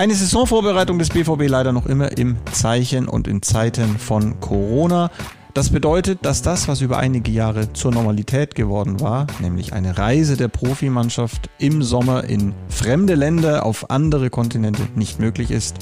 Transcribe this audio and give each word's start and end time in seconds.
Eine 0.00 0.14
Saisonvorbereitung 0.14 1.00
des 1.00 1.08
BVB 1.08 1.48
leider 1.48 1.72
noch 1.72 1.86
immer 1.86 2.16
im 2.16 2.36
Zeichen 2.52 3.08
und 3.08 3.26
in 3.26 3.42
Zeiten 3.42 3.98
von 3.98 4.38
Corona. 4.38 5.10
Das 5.54 5.70
bedeutet, 5.70 6.20
dass 6.22 6.40
das, 6.40 6.68
was 6.68 6.82
über 6.82 6.98
einige 6.98 7.32
Jahre 7.32 7.72
zur 7.72 7.90
Normalität 7.90 8.54
geworden 8.54 9.00
war, 9.00 9.26
nämlich 9.40 9.72
eine 9.72 9.98
Reise 9.98 10.36
der 10.36 10.46
Profimannschaft 10.46 11.50
im 11.58 11.82
Sommer 11.82 12.22
in 12.22 12.54
fremde 12.68 13.16
Länder 13.16 13.66
auf 13.66 13.90
andere 13.90 14.30
Kontinente 14.30 14.82
nicht 14.94 15.18
möglich 15.18 15.50
ist. 15.50 15.78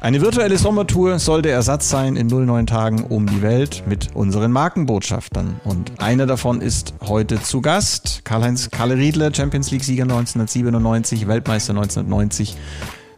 Eine 0.00 0.20
virtuelle 0.20 0.58
Sommertour 0.58 1.18
soll 1.18 1.42
der 1.42 1.52
Ersatz 1.54 1.88
sein 1.88 2.16
in 2.16 2.26
09 2.26 2.66
Tagen 2.66 3.04
um 3.04 3.26
die 3.26 3.40
Welt 3.40 3.84
mit 3.86 4.14
unseren 4.14 4.52
Markenbotschaftern. 4.52 5.60
Und 5.64 6.00
einer 6.00 6.26
davon 6.26 6.60
ist 6.60 6.94
heute 7.02 7.40
zu 7.40 7.60
Gast. 7.60 8.20
Karl-Heinz 8.24 8.70
Kalle 8.70 8.96
Riedler, 8.96 9.34
Champions 9.34 9.70
League-Sieger 9.70 10.02
1997, 10.02 11.26
Weltmeister 11.26 11.72
1990. 11.72 12.56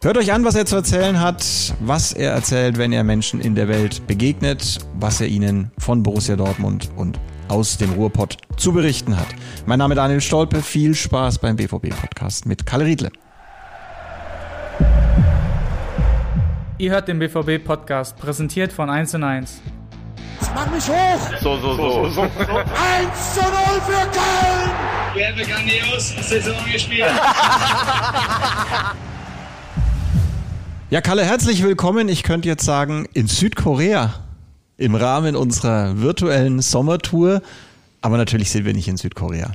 Hört 0.00 0.16
euch 0.16 0.32
an, 0.32 0.44
was 0.44 0.54
er 0.54 0.64
zu 0.64 0.76
erzählen 0.76 1.18
hat, 1.18 1.44
was 1.80 2.12
er 2.12 2.30
erzählt, 2.30 2.78
wenn 2.78 2.92
er 2.92 3.02
Menschen 3.02 3.40
in 3.40 3.56
der 3.56 3.66
Welt 3.66 4.06
begegnet, 4.06 4.78
was 4.94 5.20
er 5.20 5.26
ihnen 5.26 5.72
von 5.76 6.04
Borussia 6.04 6.36
Dortmund 6.36 6.88
und 6.94 7.18
aus 7.48 7.78
dem 7.78 7.92
Ruhrpott 7.94 8.36
zu 8.56 8.72
berichten 8.72 9.16
hat. 9.16 9.26
Mein 9.66 9.80
Name 9.80 9.94
ist 9.94 9.98
Daniel 9.98 10.20
Stolpe. 10.20 10.62
Viel 10.62 10.94
Spaß 10.94 11.38
beim 11.38 11.56
BVB-Podcast 11.56 12.46
mit 12.46 12.64
Kalle 12.64 12.84
Riedle. 12.84 13.10
Ihr 16.78 16.92
hört 16.92 17.08
den 17.08 17.18
BVB-Podcast, 17.18 18.16
präsentiert 18.18 18.72
von 18.72 18.88
1 18.90 19.16
und 19.16 19.24
1. 19.24 19.60
Jetzt 20.40 20.54
mach 20.54 20.70
mich 20.70 20.88
hoch! 20.88 21.40
So, 21.40 21.56
so, 21.58 21.74
so. 21.74 22.20
1 22.22 22.28
zu 23.34 23.40
0 23.40 23.50
für 23.84 24.06
Köln! 24.12 24.70
Wir 25.14 25.26
haben 25.26 25.38
grandios 25.38 26.14
Saison 26.28 26.54
gespielt. 26.72 27.10
Ja, 30.90 31.02
Kalle, 31.02 31.22
herzlich 31.22 31.62
willkommen. 31.62 32.08
Ich 32.08 32.22
könnte 32.22 32.48
jetzt 32.48 32.64
sagen, 32.64 33.06
in 33.12 33.26
Südkorea 33.26 34.24
im 34.78 34.94
Rahmen 34.94 35.36
unserer 35.36 36.00
virtuellen 36.00 36.62
Sommertour. 36.62 37.42
Aber 38.00 38.16
natürlich 38.16 38.50
sind 38.50 38.64
wir 38.64 38.72
nicht 38.72 38.88
in 38.88 38.96
Südkorea. 38.96 39.52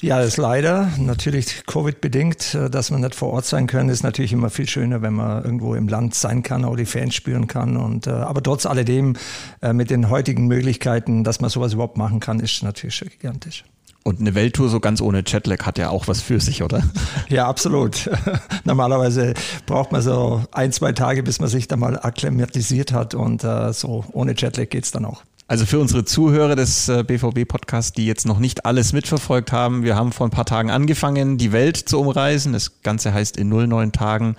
Ja, 0.00 0.18
das 0.18 0.28
ist 0.28 0.36
leider 0.36 0.92
natürlich 0.98 1.66
Covid-bedingt, 1.66 2.54
äh, 2.54 2.70
dass 2.70 2.92
man 2.92 3.00
nicht 3.00 3.16
vor 3.16 3.30
Ort 3.32 3.46
sein 3.46 3.66
kann, 3.66 3.88
ist 3.88 4.04
natürlich 4.04 4.32
immer 4.32 4.48
viel 4.48 4.68
schöner, 4.68 5.02
wenn 5.02 5.14
man 5.14 5.42
irgendwo 5.42 5.74
im 5.74 5.88
Land 5.88 6.14
sein 6.14 6.44
kann, 6.44 6.64
auch 6.64 6.76
die 6.76 6.86
Fans 6.86 7.16
spüren 7.16 7.48
kann. 7.48 7.76
Und, 7.76 8.06
äh, 8.06 8.10
aber 8.10 8.40
trotz 8.40 8.66
alledem, 8.66 9.16
äh, 9.62 9.72
mit 9.72 9.90
den 9.90 10.10
heutigen 10.10 10.46
Möglichkeiten, 10.46 11.24
dass 11.24 11.40
man 11.40 11.50
sowas 11.50 11.72
überhaupt 11.72 11.96
machen 11.96 12.20
kann, 12.20 12.38
ist 12.38 12.62
natürlich 12.62 13.00
gigantisch. 13.00 13.64
Und 14.06 14.20
eine 14.20 14.36
Welttour 14.36 14.68
so 14.68 14.78
ganz 14.78 15.00
ohne 15.00 15.24
Jetlag 15.26 15.66
hat 15.66 15.78
ja 15.78 15.88
auch 15.88 16.06
was 16.06 16.20
für 16.20 16.38
sich, 16.38 16.62
oder? 16.62 16.80
Ja, 17.28 17.48
absolut. 17.48 18.08
Normalerweise 18.64 19.34
braucht 19.66 19.90
man 19.90 20.00
so 20.00 20.44
ein, 20.52 20.70
zwei 20.70 20.92
Tage, 20.92 21.24
bis 21.24 21.40
man 21.40 21.48
sich 21.48 21.66
da 21.66 21.76
mal 21.76 21.98
akklimatisiert 21.98 22.92
hat 22.92 23.14
und 23.14 23.42
äh, 23.42 23.72
so 23.72 24.04
ohne 24.12 24.34
Jetlag 24.36 24.68
geht's 24.68 24.92
dann 24.92 25.06
auch. 25.06 25.24
Also 25.48 25.64
für 25.64 25.78
unsere 25.78 26.04
Zuhörer 26.04 26.56
des 26.56 26.90
BVB-Podcasts, 27.06 27.92
die 27.92 28.04
jetzt 28.04 28.26
noch 28.26 28.40
nicht 28.40 28.66
alles 28.66 28.92
mitverfolgt 28.92 29.52
haben, 29.52 29.84
wir 29.84 29.94
haben 29.94 30.10
vor 30.10 30.26
ein 30.26 30.30
paar 30.30 30.44
Tagen 30.44 30.72
angefangen, 30.72 31.38
die 31.38 31.52
Welt 31.52 31.76
zu 31.76 32.00
umreisen. 32.00 32.52
Das 32.52 32.82
Ganze 32.82 33.14
heißt 33.14 33.36
in 33.36 33.48
09 33.48 33.92
Tagen 33.92 34.34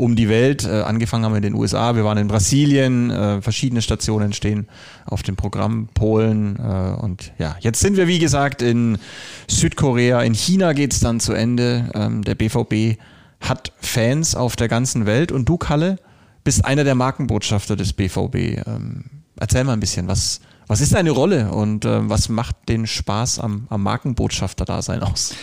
um 0.00 0.16
die 0.16 0.28
Welt. 0.28 0.64
Äh, 0.64 0.82
angefangen 0.82 1.24
haben 1.24 1.32
wir 1.32 1.38
in 1.38 1.42
den 1.42 1.54
USA, 1.54 1.94
wir 1.94 2.04
waren 2.04 2.18
in 2.18 2.28
Brasilien, 2.28 3.10
äh, 3.10 3.42
verschiedene 3.42 3.82
Stationen 3.82 4.32
stehen 4.32 4.66
auf 5.04 5.22
dem 5.22 5.36
Programm, 5.36 5.88
Polen 5.92 6.56
äh, 6.56 6.94
und 7.00 7.32
ja, 7.38 7.56
jetzt 7.60 7.80
sind 7.80 7.96
wir 7.96 8.08
wie 8.08 8.18
gesagt 8.18 8.62
in 8.62 8.98
Südkorea, 9.46 10.22
in 10.22 10.34
China 10.34 10.72
geht's 10.72 11.00
dann 11.00 11.20
zu 11.20 11.34
Ende. 11.34 11.90
Ähm, 11.94 12.24
der 12.24 12.34
BVB 12.34 12.98
hat 13.40 13.72
Fans 13.80 14.34
auf 14.34 14.56
der 14.56 14.68
ganzen 14.68 15.04
Welt 15.04 15.32
und 15.32 15.48
du, 15.48 15.58
Kalle, 15.58 15.96
bist 16.44 16.64
einer 16.64 16.84
der 16.84 16.94
Markenbotschafter 16.94 17.76
des 17.76 17.92
BVB. 17.92 18.66
Erzähl 19.40 19.64
mal 19.64 19.72
ein 19.72 19.80
bisschen, 19.80 20.06
was, 20.06 20.40
was 20.66 20.80
ist 20.80 20.94
deine 20.94 21.10
Rolle 21.10 21.50
und 21.50 21.84
äh, 21.86 22.08
was 22.08 22.28
macht 22.28 22.54
den 22.68 22.86
Spaß 22.86 23.40
am, 23.40 23.66
am 23.70 23.82
Markenbotschafter-Dasein 23.82 25.02
aus? 25.02 25.34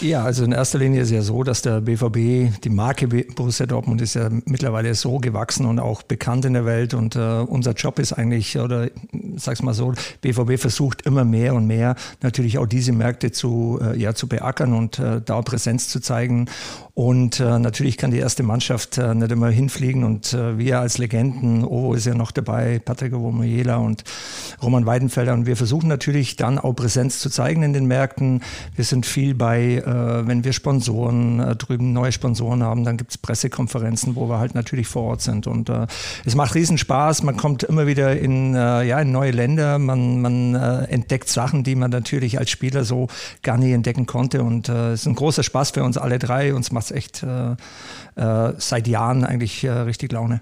Ja, 0.00 0.24
also 0.24 0.44
in 0.44 0.52
erster 0.52 0.78
Linie 0.78 1.02
ist 1.02 1.10
ja 1.10 1.22
so, 1.22 1.42
dass 1.42 1.62
der 1.62 1.80
BVB, 1.80 2.60
die 2.62 2.68
Marke 2.70 3.08
Borussia 3.08 3.66
Dortmund 3.66 4.02
ist 4.02 4.14
ja 4.14 4.28
mittlerweile 4.44 4.94
so 4.94 5.18
gewachsen 5.18 5.66
und 5.66 5.78
auch 5.78 6.02
bekannt 6.02 6.44
in 6.44 6.52
der 6.52 6.66
Welt 6.66 6.94
und 6.94 7.16
äh, 7.16 7.18
unser 7.18 7.72
Job 7.72 7.98
ist 7.98 8.12
eigentlich, 8.12 8.58
oder 8.58 8.88
sag's 9.36 9.62
mal 9.62 9.74
so, 9.74 9.94
BVB 10.20 10.60
versucht 10.60 11.02
immer 11.02 11.24
mehr 11.24 11.54
und 11.54 11.66
mehr 11.66 11.96
natürlich 12.22 12.58
auch 12.58 12.66
diese 12.66 12.92
Märkte 12.92 13.32
zu, 13.32 13.78
äh, 13.82 13.98
ja, 13.98 14.14
zu 14.14 14.28
beackern 14.28 14.72
und 14.74 14.98
äh, 14.98 15.20
da 15.24 15.40
Präsenz 15.42 15.88
zu 15.88 16.00
zeigen 16.00 16.46
und 16.96 17.40
äh, 17.40 17.58
natürlich 17.58 17.98
kann 17.98 18.10
die 18.10 18.18
erste 18.18 18.42
Mannschaft 18.42 18.96
äh, 18.96 19.14
nicht 19.14 19.30
immer 19.30 19.50
hinfliegen 19.50 20.02
und 20.02 20.32
äh, 20.32 20.56
wir 20.56 20.80
als 20.80 20.96
Legenden, 20.96 21.62
Ovo 21.62 21.92
ist 21.92 22.06
ja 22.06 22.14
noch 22.14 22.30
dabei, 22.30 22.78
Patrick 22.82 23.12
Ovomoyela 23.12 23.76
und 23.76 24.02
Roman 24.62 24.86
Weidenfelder 24.86 25.34
und 25.34 25.44
wir 25.44 25.56
versuchen 25.56 25.88
natürlich 25.88 26.36
dann 26.36 26.58
auch 26.58 26.72
Präsenz 26.72 27.18
zu 27.18 27.28
zeigen 27.28 27.62
in 27.62 27.74
den 27.74 27.84
Märkten. 27.84 28.42
Wir 28.74 28.86
sind 28.86 29.04
viel 29.04 29.34
bei, 29.34 29.75
äh, 29.78 30.26
wenn 30.26 30.44
wir 30.44 30.52
Sponsoren 30.52 31.40
äh, 31.40 31.56
drüben 31.56 31.92
neue 31.92 32.12
Sponsoren 32.12 32.62
haben, 32.62 32.84
dann 32.84 32.96
gibt's 32.96 33.18
Pressekonferenzen, 33.18 34.16
wo 34.16 34.28
wir 34.28 34.38
halt 34.38 34.54
natürlich 34.54 34.86
vor 34.86 35.02
Ort 35.02 35.22
sind 35.22 35.46
und 35.46 35.68
äh, 35.68 35.86
es 36.24 36.34
macht 36.34 36.54
riesen 36.54 36.78
Spaß. 36.78 37.22
Man 37.22 37.36
kommt 37.36 37.62
immer 37.62 37.86
wieder 37.86 38.18
in, 38.18 38.54
äh, 38.54 38.84
ja, 38.84 39.00
in 39.00 39.12
neue 39.12 39.32
Länder, 39.32 39.78
man, 39.78 40.20
man 40.20 40.54
äh, 40.54 40.84
entdeckt 40.84 41.28
Sachen, 41.28 41.64
die 41.64 41.74
man 41.74 41.90
natürlich 41.90 42.38
als 42.38 42.50
Spieler 42.50 42.84
so 42.84 43.08
gar 43.42 43.58
nie 43.58 43.72
entdecken 43.72 44.06
konnte 44.06 44.42
und 44.42 44.68
äh, 44.68 44.92
es 44.92 45.00
ist 45.00 45.06
ein 45.06 45.14
großer 45.14 45.42
Spaß 45.42 45.72
für 45.72 45.82
uns 45.82 45.98
alle 45.98 46.18
drei. 46.18 46.54
Uns 46.54 46.72
macht 46.72 46.76
macht 46.76 46.92
echt 46.92 47.24
seit 48.14 48.86
Jahren 48.86 49.24
eigentlich 49.24 49.66
richtig 49.66 50.12
Laune. 50.12 50.40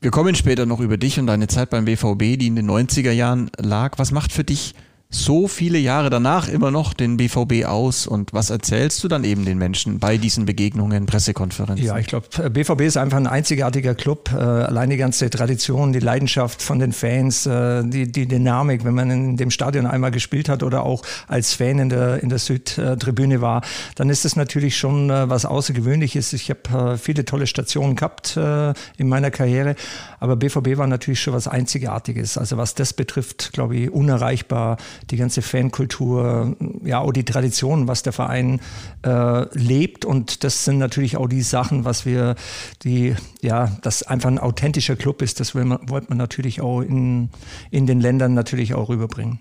Wir 0.00 0.12
kommen 0.12 0.36
später 0.36 0.64
noch 0.64 0.78
über 0.78 0.96
dich 0.96 1.18
und 1.18 1.26
deine 1.26 1.48
Zeit 1.48 1.70
beim 1.70 1.86
BVB, 1.86 2.38
die 2.38 2.46
in 2.46 2.56
den 2.56 2.70
90er 2.70 3.10
Jahren 3.10 3.50
lag. 3.56 3.98
Was 3.98 4.12
macht 4.12 4.32
für 4.32 4.44
dich 4.44 4.74
so 5.10 5.48
viele 5.48 5.78
Jahre 5.78 6.10
danach 6.10 6.48
immer 6.48 6.70
noch 6.70 6.92
den 6.92 7.16
BVB 7.16 7.64
aus 7.64 8.06
und 8.06 8.34
was 8.34 8.50
erzählst 8.50 9.02
du 9.02 9.08
dann 9.08 9.24
eben 9.24 9.46
den 9.46 9.56
Menschen 9.56 10.00
bei 10.00 10.18
diesen 10.18 10.44
Begegnungen, 10.44 11.06
Pressekonferenzen? 11.06 11.86
Ja, 11.86 11.96
ich 11.96 12.08
glaube, 12.08 12.26
BVB 12.50 12.82
ist 12.82 12.98
einfach 12.98 13.16
ein 13.16 13.26
einzigartiger 13.26 13.94
Club. 13.94 14.30
Äh, 14.34 14.36
allein 14.36 14.90
die 14.90 14.98
ganze 14.98 15.30
Tradition, 15.30 15.94
die 15.94 16.00
Leidenschaft 16.00 16.60
von 16.60 16.78
den 16.78 16.92
Fans, 16.92 17.46
äh, 17.46 17.84
die, 17.84 18.12
die 18.12 18.28
Dynamik, 18.28 18.84
wenn 18.84 18.92
man 18.92 19.10
in 19.10 19.36
dem 19.38 19.50
Stadion 19.50 19.86
einmal 19.86 20.10
gespielt 20.10 20.50
hat 20.50 20.62
oder 20.62 20.82
auch 20.82 21.02
als 21.26 21.54
Fan 21.54 21.78
in 21.78 21.88
der, 21.88 22.22
in 22.22 22.28
der 22.28 22.38
Südtribüne 22.38 23.40
war, 23.40 23.62
dann 23.94 24.10
ist 24.10 24.26
es 24.26 24.36
natürlich 24.36 24.76
schon 24.76 25.08
äh, 25.08 25.30
was 25.30 25.46
Außergewöhnliches. 25.46 26.34
Ich 26.34 26.50
habe 26.50 26.98
viele 26.98 27.24
tolle 27.24 27.46
Stationen 27.46 27.96
gehabt 27.96 28.36
in 28.36 29.08
meiner 29.08 29.30
Karriere, 29.30 29.74
aber 30.20 30.36
BVB 30.36 30.76
war 30.76 30.86
natürlich 30.86 31.20
schon 31.20 31.34
was 31.34 31.48
Einzigartiges. 31.48 32.38
Also 32.38 32.56
was 32.56 32.74
das 32.74 32.92
betrifft, 32.92 33.52
glaube 33.52 33.76
ich, 33.76 33.90
unerreichbar 33.90 34.76
die 35.10 35.16
ganze 35.16 35.42
Fankultur, 35.42 36.56
ja, 36.84 37.00
auch 37.00 37.12
die 37.12 37.24
Tradition, 37.24 37.88
was 37.88 38.02
der 38.02 38.12
Verein 38.12 38.60
äh, 39.04 39.58
lebt. 39.58 40.04
Und 40.04 40.44
das 40.44 40.64
sind 40.64 40.78
natürlich 40.78 41.16
auch 41.16 41.28
die 41.28 41.42
Sachen, 41.42 41.84
was 41.84 42.06
wir, 42.06 42.34
die, 42.82 43.14
ja, 43.42 43.76
das 43.82 44.02
einfach 44.02 44.28
ein 44.28 44.38
authentischer 44.38 44.96
Club 44.96 45.22
ist, 45.22 45.40
das 45.40 45.54
will 45.54 45.64
man, 45.64 45.88
wollte 45.88 46.08
man 46.08 46.18
natürlich 46.18 46.60
auch 46.60 46.80
in, 46.80 47.30
in 47.70 47.86
den 47.86 48.00
Ländern 48.00 48.34
natürlich 48.34 48.74
auch 48.74 48.88
rüberbringen. 48.88 49.40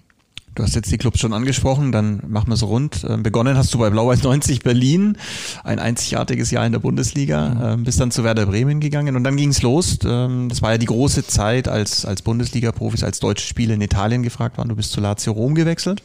Du 0.57 0.63
hast 0.63 0.73
jetzt 0.73 0.91
die 0.91 0.97
Clubs 0.97 1.19
schon 1.19 1.33
angesprochen, 1.33 1.91
dann 1.91 2.19
machen 2.27 2.47
wir 2.47 2.55
es 2.55 2.63
rund. 2.63 3.05
Ähm, 3.07 3.21
begonnen 3.21 3.55
hast 3.55 3.71
du 3.75 3.77
bei 3.77 3.91
Blau-Weiß 3.91 4.23
90 4.23 4.63
Berlin, 4.63 5.15
ein 5.63 5.77
einzigartiges 5.77 6.49
Jahr 6.49 6.65
in 6.65 6.71
der 6.71 6.79
Bundesliga, 6.79 7.49
mhm. 7.49 7.63
Ähm, 7.63 7.83
bist 7.83 7.99
dann 7.99 8.09
zu 8.09 8.23
Werder 8.23 8.47
Bremen 8.47 8.79
gegangen 8.79 9.15
und 9.15 9.23
dann 9.23 9.37
ging 9.37 9.49
es 9.49 9.61
los. 9.61 9.99
Ähm, 10.03 10.49
das 10.49 10.63
war 10.63 10.71
ja 10.71 10.79
die 10.79 10.87
große 10.87 11.27
Zeit, 11.27 11.67
als, 11.67 12.05
als 12.05 12.23
Bundesliga-Profis, 12.23 13.03
als 13.03 13.19
deutsche 13.19 13.45
Spiele 13.45 13.75
in 13.75 13.81
Italien 13.81 14.23
gefragt 14.23 14.57
waren. 14.57 14.67
Du 14.67 14.75
bist 14.75 14.93
zu 14.93 14.99
Lazio 14.99 15.33
Rom 15.33 15.53
gewechselt. 15.53 16.01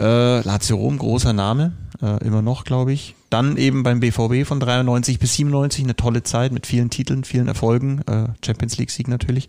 Äh, 0.00 0.40
Lazio 0.40 0.76
Rom, 0.76 0.96
großer 0.96 1.34
Name, 1.34 1.72
äh, 2.00 2.24
immer 2.24 2.40
noch, 2.40 2.64
glaube 2.64 2.94
ich. 2.94 3.14
Dann 3.34 3.56
eben 3.56 3.82
beim 3.82 3.98
BVB 3.98 4.46
von 4.46 4.60
93 4.60 5.18
bis 5.18 5.34
97 5.34 5.82
eine 5.82 5.96
tolle 5.96 6.22
Zeit 6.22 6.52
mit 6.52 6.68
vielen 6.68 6.88
Titeln, 6.88 7.24
vielen 7.24 7.48
Erfolgen, 7.48 8.00
äh, 8.06 8.28
Champions 8.46 8.78
League 8.78 8.92
Sieg 8.92 9.08
natürlich. 9.08 9.48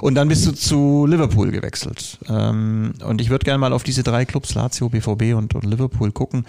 Und 0.00 0.14
dann 0.14 0.28
bist 0.28 0.46
du 0.46 0.52
zu 0.52 1.04
Liverpool 1.04 1.50
gewechselt. 1.50 2.20
Ähm, 2.28 2.92
und 3.04 3.20
ich 3.20 3.30
würde 3.30 3.44
gerne 3.44 3.58
mal 3.58 3.72
auf 3.72 3.82
diese 3.82 4.04
drei 4.04 4.24
Clubs, 4.24 4.54
Lazio, 4.54 4.88
BVB 4.88 5.34
und, 5.34 5.56
und 5.56 5.64
Liverpool 5.64 6.12
gucken. 6.12 6.46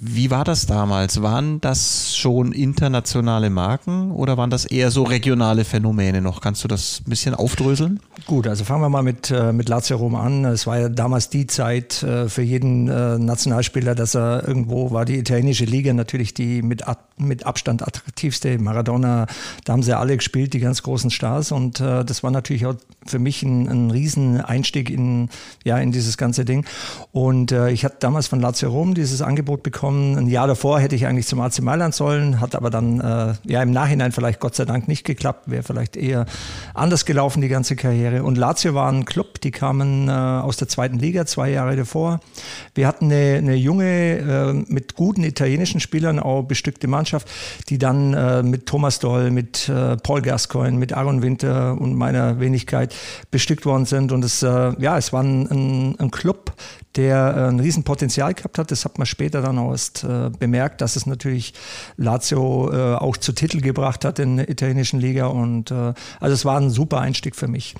Wie 0.00 0.30
war 0.30 0.44
das 0.44 0.66
damals? 0.66 1.22
Waren 1.22 1.60
das 1.60 2.16
schon 2.16 2.52
internationale 2.52 3.48
Marken 3.48 4.10
oder 4.10 4.36
waren 4.36 4.50
das 4.50 4.64
eher 4.64 4.90
so 4.90 5.04
regionale 5.04 5.64
Phänomene 5.64 6.20
noch? 6.20 6.40
Kannst 6.40 6.64
du 6.64 6.68
das 6.68 7.00
ein 7.06 7.10
bisschen 7.10 7.34
aufdröseln? 7.34 8.00
Gut, 8.26 8.48
also 8.48 8.64
fangen 8.64 8.82
wir 8.82 8.88
mal 8.88 9.04
mit, 9.04 9.30
äh, 9.30 9.52
mit 9.52 9.68
Lazio 9.68 9.96
Rom 9.96 10.16
an. 10.16 10.44
Es 10.46 10.66
war 10.66 10.78
ja 10.78 10.88
damals 10.88 11.30
die 11.30 11.46
Zeit 11.46 12.02
äh, 12.02 12.28
für 12.28 12.42
jeden 12.42 12.88
äh, 12.88 13.18
Nationalspieler, 13.18 13.94
dass 13.94 14.14
er 14.14 14.46
irgendwo 14.46 14.90
war 14.90 15.04
die 15.04 15.16
italienische 15.16 15.64
Liga 15.64 15.92
natürlich 15.92 16.34
die 16.34 16.62
mit 16.62 16.86
ab 16.88 17.08
mit 17.16 17.46
Abstand 17.46 17.82
attraktivste. 17.82 18.58
Maradona, 18.58 19.26
da 19.64 19.72
haben 19.72 19.82
sie 19.82 19.96
alle 19.96 20.16
gespielt, 20.16 20.52
die 20.54 20.60
ganz 20.60 20.82
großen 20.82 21.10
Stars. 21.10 21.52
Und 21.52 21.80
äh, 21.80 22.04
das 22.04 22.22
war 22.22 22.30
natürlich 22.30 22.66
auch 22.66 22.74
für 23.06 23.18
mich 23.18 23.42
ein, 23.42 23.68
ein 23.68 23.90
riesen 23.90 24.40
Einstieg 24.40 24.90
in, 24.90 25.28
ja, 25.64 25.78
in 25.78 25.92
dieses 25.92 26.16
ganze 26.16 26.44
Ding. 26.44 26.64
Und 27.12 27.52
äh, 27.52 27.70
ich 27.70 27.84
hatte 27.84 27.96
damals 28.00 28.26
von 28.26 28.40
Lazio 28.40 28.70
Rom 28.70 28.94
dieses 28.94 29.22
Angebot 29.22 29.62
bekommen. 29.62 30.16
Ein 30.16 30.28
Jahr 30.28 30.46
davor 30.46 30.80
hätte 30.80 30.94
ich 30.94 31.06
eigentlich 31.06 31.26
zum 31.26 31.40
AC 31.40 31.60
Mailand 31.60 31.94
sollen, 31.94 32.40
hat 32.40 32.54
aber 32.54 32.70
dann 32.70 33.00
äh, 33.00 33.34
ja 33.44 33.62
im 33.62 33.70
Nachhinein 33.70 34.12
vielleicht 34.12 34.40
Gott 34.40 34.54
sei 34.54 34.64
Dank 34.64 34.88
nicht 34.88 35.04
geklappt, 35.04 35.50
wäre 35.50 35.62
vielleicht 35.62 35.96
eher 35.96 36.26
anders 36.72 37.04
gelaufen 37.04 37.40
die 37.40 37.48
ganze 37.48 37.76
Karriere. 37.76 38.22
Und 38.22 38.36
Lazio 38.38 38.74
war 38.74 38.90
ein 38.90 39.04
Club, 39.04 39.40
die 39.40 39.50
kamen 39.50 40.08
äh, 40.08 40.12
aus 40.12 40.56
der 40.56 40.68
zweiten 40.68 40.98
Liga 40.98 41.26
zwei 41.26 41.50
Jahre 41.50 41.76
davor. 41.76 42.20
Wir 42.74 42.86
hatten 42.86 43.06
eine, 43.06 43.38
eine 43.38 43.54
junge, 43.54 43.84
äh, 43.84 44.52
mit 44.52 44.94
guten 44.94 45.24
italienischen 45.24 45.80
Spielern 45.80 46.18
auch 46.18 46.42
bestückte 46.42 46.88
Mannschaft, 46.88 47.03
die 47.68 47.78
dann 47.78 48.14
äh, 48.14 48.42
mit 48.42 48.66
Thomas 48.66 48.98
Doll, 48.98 49.30
mit 49.30 49.68
äh, 49.68 49.96
Paul 49.96 50.22
Gascoigne, 50.22 50.78
mit 50.78 50.92
Aaron 50.92 51.22
Winter 51.22 51.80
und 51.80 51.94
meiner 51.94 52.40
Wenigkeit 52.40 52.94
bestückt 53.30 53.66
worden 53.66 53.86
sind. 53.86 54.12
Und 54.12 54.24
es, 54.24 54.42
äh, 54.42 54.72
ja, 54.78 54.98
es 54.98 55.12
war 55.12 55.22
ein, 55.22 55.46
ein, 55.50 56.00
ein 56.00 56.10
Club, 56.10 56.52
der 56.96 57.34
äh, 57.36 57.48
ein 57.48 57.60
Riesenpotenzial 57.60 58.34
gehabt 58.34 58.58
hat. 58.58 58.70
Das 58.70 58.84
hat 58.84 58.98
man 58.98 59.06
später 59.06 59.42
dann 59.42 59.58
auch 59.58 59.72
erst 59.72 60.04
äh, 60.04 60.30
bemerkt, 60.38 60.80
dass 60.80 60.96
es 60.96 61.06
natürlich 61.06 61.54
Lazio 61.96 62.70
äh, 62.72 62.94
auch 62.94 63.16
zu 63.16 63.32
Titel 63.32 63.60
gebracht 63.60 64.04
hat 64.04 64.18
in 64.18 64.36
der 64.36 64.48
italienischen 64.48 65.00
Liga. 65.00 65.26
Und 65.26 65.70
äh, 65.70 65.94
also 66.20 66.34
es 66.34 66.44
war 66.44 66.60
ein 66.60 66.70
super 66.70 67.00
Einstieg 67.00 67.36
für 67.36 67.48
mich. 67.48 67.74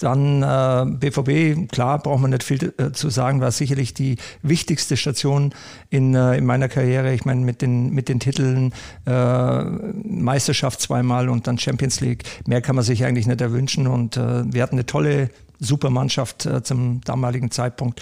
Dann 0.00 0.42
äh, 0.42 0.86
BVB, 0.86 1.70
klar, 1.70 1.98
braucht 1.98 2.20
man 2.20 2.30
nicht 2.30 2.44
viel 2.44 2.72
äh, 2.78 2.92
zu 2.92 3.10
sagen, 3.10 3.40
war 3.40 3.50
sicherlich 3.50 3.94
die 3.94 4.16
wichtigste 4.42 4.96
Station 4.96 5.52
in, 5.90 6.14
äh, 6.14 6.36
in 6.36 6.46
meiner 6.46 6.68
Karriere. 6.68 7.12
Ich 7.14 7.24
meine, 7.24 7.40
mit 7.40 7.62
den, 7.62 7.92
mit 7.92 8.08
den 8.08 8.20
Titeln 8.20 8.72
äh, 9.06 9.62
Meisterschaft 9.62 10.80
zweimal 10.80 11.28
und 11.28 11.46
dann 11.46 11.58
Champions 11.58 12.00
League. 12.00 12.24
Mehr 12.46 12.62
kann 12.62 12.76
man 12.76 12.84
sich 12.84 13.04
eigentlich 13.04 13.26
nicht 13.26 13.40
erwünschen. 13.40 13.86
Und 13.86 14.16
äh, 14.16 14.52
wir 14.52 14.62
hatten 14.62 14.76
eine 14.76 14.86
tolle 14.86 15.30
Supermannschaft 15.58 16.46
äh, 16.46 16.62
zum 16.62 17.00
damaligen 17.02 17.50
Zeitpunkt. 17.50 18.00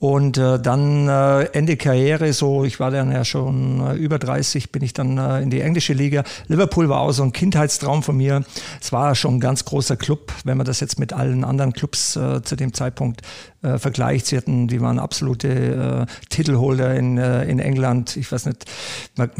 Und 0.00 0.38
äh, 0.38 0.58
dann 0.58 1.08
äh, 1.08 1.44
Ende 1.52 1.76
Karriere, 1.76 2.32
so 2.32 2.64
ich 2.64 2.80
war 2.80 2.90
dann 2.90 3.12
ja 3.12 3.22
schon 3.22 3.86
äh, 3.86 3.94
über 3.96 4.18
30, 4.18 4.72
bin 4.72 4.82
ich 4.82 4.94
dann 4.94 5.18
äh, 5.18 5.42
in 5.42 5.50
die 5.50 5.60
englische 5.60 5.92
Liga. 5.92 6.24
Liverpool 6.48 6.88
war 6.88 7.00
auch 7.00 7.12
so 7.12 7.22
ein 7.22 7.32
Kindheitstraum 7.32 8.02
von 8.02 8.16
mir. 8.16 8.42
Es 8.80 8.92
war 8.92 9.14
schon 9.14 9.34
ein 9.34 9.40
ganz 9.40 9.66
großer 9.66 9.98
Club, 9.98 10.32
wenn 10.44 10.56
man 10.56 10.64
das 10.64 10.80
jetzt 10.80 10.98
mit 10.98 11.12
allen 11.12 11.44
anderen 11.44 11.74
Clubs 11.74 12.16
äh, 12.16 12.42
zu 12.42 12.56
dem 12.56 12.72
Zeitpunkt 12.72 13.20
äh, 13.62 13.78
vergleicht. 13.78 14.26
Sie 14.26 14.36
hatten, 14.36 14.68
die 14.68 14.80
waren 14.80 14.98
absolute 14.98 16.06
äh, 16.08 16.28
Titelholder 16.28 16.94
in, 16.94 17.18
äh, 17.18 17.44
in 17.44 17.58
England. 17.58 18.16
Ich 18.16 18.30
weiß 18.30 18.46
nicht, 18.46 18.64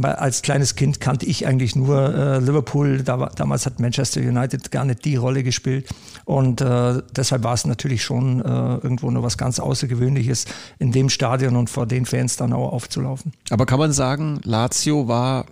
als 0.02 0.42
kleines 0.42 0.76
Kind 0.76 1.00
kannte 1.00 1.26
ich 1.26 1.46
eigentlich 1.46 1.76
nur 1.76 2.14
äh, 2.14 2.38
Liverpool. 2.38 3.02
Da 3.02 3.30
damals 3.34 3.66
hat 3.66 3.80
Manchester 3.80 4.20
United 4.20 4.70
gar 4.70 4.84
nicht 4.84 5.04
die 5.04 5.16
Rolle 5.16 5.42
gespielt. 5.42 5.88
Und 6.24 6.60
äh, 6.60 7.02
deshalb 7.16 7.44
war 7.44 7.54
es 7.54 7.64
natürlich 7.66 8.02
schon 8.02 8.40
äh, 8.40 8.44
irgendwo 8.44 9.10
nur 9.10 9.22
was 9.22 9.38
ganz 9.38 9.58
Außergewöhnliches, 9.58 10.44
in 10.78 10.92
dem 10.92 11.08
Stadion 11.08 11.56
und 11.56 11.70
vor 11.70 11.86
den 11.86 12.06
Fans 12.06 12.36
dann 12.36 12.52
auch 12.52 12.72
aufzulaufen. 12.72 13.32
Aber 13.50 13.66
kann 13.66 13.78
man 13.78 13.92
sagen, 13.92 14.40
Lazio 14.44 15.08
war 15.08 15.46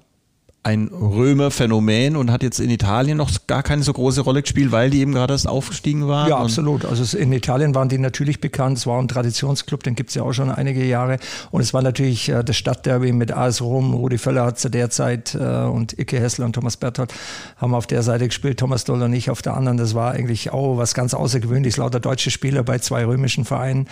ein 0.65 0.89
Römerphänomen 0.89 2.17
und 2.17 2.31
hat 2.33 2.43
jetzt 2.43 2.59
in 2.59 2.69
Italien 2.69 3.17
noch 3.17 3.31
gar 3.47 3.63
keine 3.63 3.83
so 3.83 3.93
große 3.93 4.21
Rolle 4.23 4.43
gespielt, 4.43 4.73
weil 4.73 4.91
die 4.91 5.01
eben 5.01 5.13
gerade 5.13 5.33
erst 5.33 5.49
aufgestiegen 5.49 6.09
waren. 6.09 6.29
Ja, 6.29 6.39
absolut. 6.39 6.85
Also 6.85 7.17
in 7.17 7.33
Italien 7.33 7.75
waren 7.75 7.89
die 7.89 7.97
natürlich 7.97 8.41
bekannt. 8.41 8.77
Es 8.79 8.87
war 8.87 9.01
ein 9.01 9.09
Traditionsclub, 9.09 9.83
den 9.83 9.95
gibt 9.95 10.11
es 10.11 10.17
ja 10.17 10.25
auch 10.25 10.33
schon 10.33 10.51
einige 10.51 10.85
Jahre. 10.85 11.19
Und 11.53 11.61
es 11.61 11.73
war 11.73 11.83
natürlich 11.83 12.29
äh, 12.29 12.43
das 12.43 12.57
Stadtderby 12.57 13.13
mit 13.13 13.33
AS 13.33 13.63
Rom. 13.63 13.95
Rudi 13.95 14.19
Völler 14.19 14.45
hat 14.45 14.59
zu 14.59 14.69
der 14.69 14.91
Zeit 14.91 15.35
äh, 15.35 15.39
und 15.39 15.99
Icke 15.99 16.19
Hessler 16.19 16.45
und 16.45 16.55
Thomas 16.55 16.77
Berthold 16.77 17.15
haben 17.57 17.75
auf 17.75 17.87
der 17.87 18.03
Seite 18.03 18.27
gespielt, 18.27 18.59
Thomas 18.59 18.85
Doll 18.85 19.01
und 19.01 19.13
ich 19.13 19.31
auf 19.31 19.43
der 19.43 19.57
anderen. 19.57 19.79
Das 19.79 19.95
war 19.95 20.13
eigentlich 20.13 20.53
auch 20.53 20.77
was 20.77 20.93
ganz 20.93 21.15
Außergewöhnliches, 21.15 21.79
lauter 21.79 22.01
deutsche 22.01 22.31
Spieler 22.31 22.65
bei 22.65 22.79
zwei 22.79 23.07
römischen 23.07 23.45
Vereinen. 23.45 23.89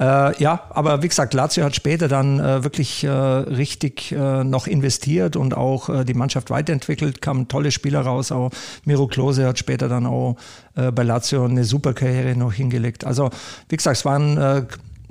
Äh, 0.00 0.40
ja, 0.40 0.62
aber 0.70 1.02
wie 1.02 1.08
gesagt, 1.08 1.34
Lazio 1.34 1.64
hat 1.64 1.74
später 1.74 2.08
dann 2.08 2.40
äh, 2.40 2.64
wirklich 2.64 3.04
äh, 3.04 3.10
richtig 3.10 4.12
äh, 4.12 4.44
noch 4.44 4.66
investiert 4.66 5.36
und 5.36 5.54
auch 5.54 6.03
die 6.04 6.14
Mannschaft 6.14 6.50
weiterentwickelt, 6.50 7.20
kamen 7.20 7.48
tolle 7.48 7.72
Spieler 7.72 8.02
raus. 8.02 8.32
Auch 8.32 8.50
Miro 8.84 9.06
Klose 9.06 9.46
hat 9.46 9.58
später 9.58 9.88
dann 9.88 10.06
auch 10.06 10.36
äh, 10.76 10.92
bei 10.92 11.02
Lazio 11.02 11.44
eine 11.44 11.64
super 11.64 11.94
Karriere 11.94 12.36
noch 12.36 12.52
hingelegt. 12.52 13.04
Also 13.04 13.30
wie 13.68 13.76
gesagt, 13.76 13.96
es 13.96 14.04
war 14.04 14.18
ein 14.18 14.66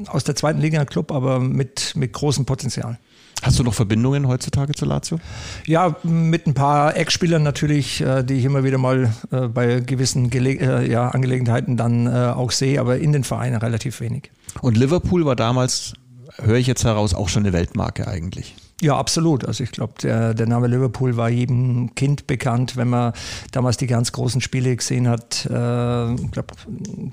aus 0.08 0.24
der 0.24 0.36
zweiten 0.36 0.60
Liga 0.60 0.80
ein 0.80 0.88
Club, 0.88 1.12
aber 1.12 1.40
mit, 1.40 1.96
mit 1.96 2.14
großem 2.14 2.46
Potenzial. 2.46 2.98
Hast 3.44 3.60
du 3.60 3.64
noch 3.64 3.74
Verbindungen 3.74 4.28
heutzutage 4.28 4.74
zu 4.74 4.86
Lazio? 4.86 5.20
Ja, 5.66 5.98
mit 6.04 6.48
ein 6.48 6.54
paar 6.54 6.96
Eckspielern 6.96 7.44
natürlich, 7.44 8.04
die 8.24 8.34
ich 8.34 8.46
immer 8.46 8.64
wieder 8.64 8.78
mal 8.78 9.14
bei 9.54 9.82
gewissen 9.82 10.30
Gele 10.30 10.88
ja, 10.88 11.10
Angelegenheiten 11.10 11.78
dann 11.78 12.08
auch 12.08 12.52
sehe, 12.52 12.80
aber 12.80 13.00
in 13.00 13.12
den 13.12 13.24
Vereinen 13.24 13.58
relativ 13.58 14.00
wenig. 14.00 14.32
Und 14.62 14.78
Liverpool 14.78 15.26
war 15.26 15.36
damals, 15.36 15.94
höre 16.38 16.58
ich 16.58 16.68
jetzt 16.68 16.86
heraus, 16.86 17.14
auch 17.14 17.28
schon 17.28 17.44
eine 17.44 17.54
Weltmarke 17.54 18.08
eigentlich. 18.08 18.56
Ja, 18.82 18.98
absolut. 18.98 19.46
Also 19.46 19.64
ich 19.64 19.72
glaube, 19.72 19.94
der, 20.02 20.34
der 20.34 20.46
Name 20.46 20.68
Liverpool 20.68 21.16
war 21.16 21.30
jedem 21.30 21.96
Kind 21.96 22.28
bekannt, 22.28 22.76
wenn 22.76 22.90
man 22.90 23.14
damals 23.52 23.78
die 23.78 23.88
ganz 23.88 24.12
großen 24.12 24.42
Spiele 24.42 24.76
gesehen 24.76 25.08
hat. 25.08 25.46
Äh, 25.46 26.14
ich 26.16 26.32
glaube, 26.32 26.54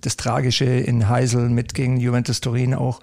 das 0.01 0.17
Tragische 0.17 0.65
in 0.65 1.09
Heisel 1.09 1.49
mit 1.49 1.75
gegen 1.75 2.01
Juventus 2.01 2.41
Turin 2.41 2.75
auch, 2.75 3.01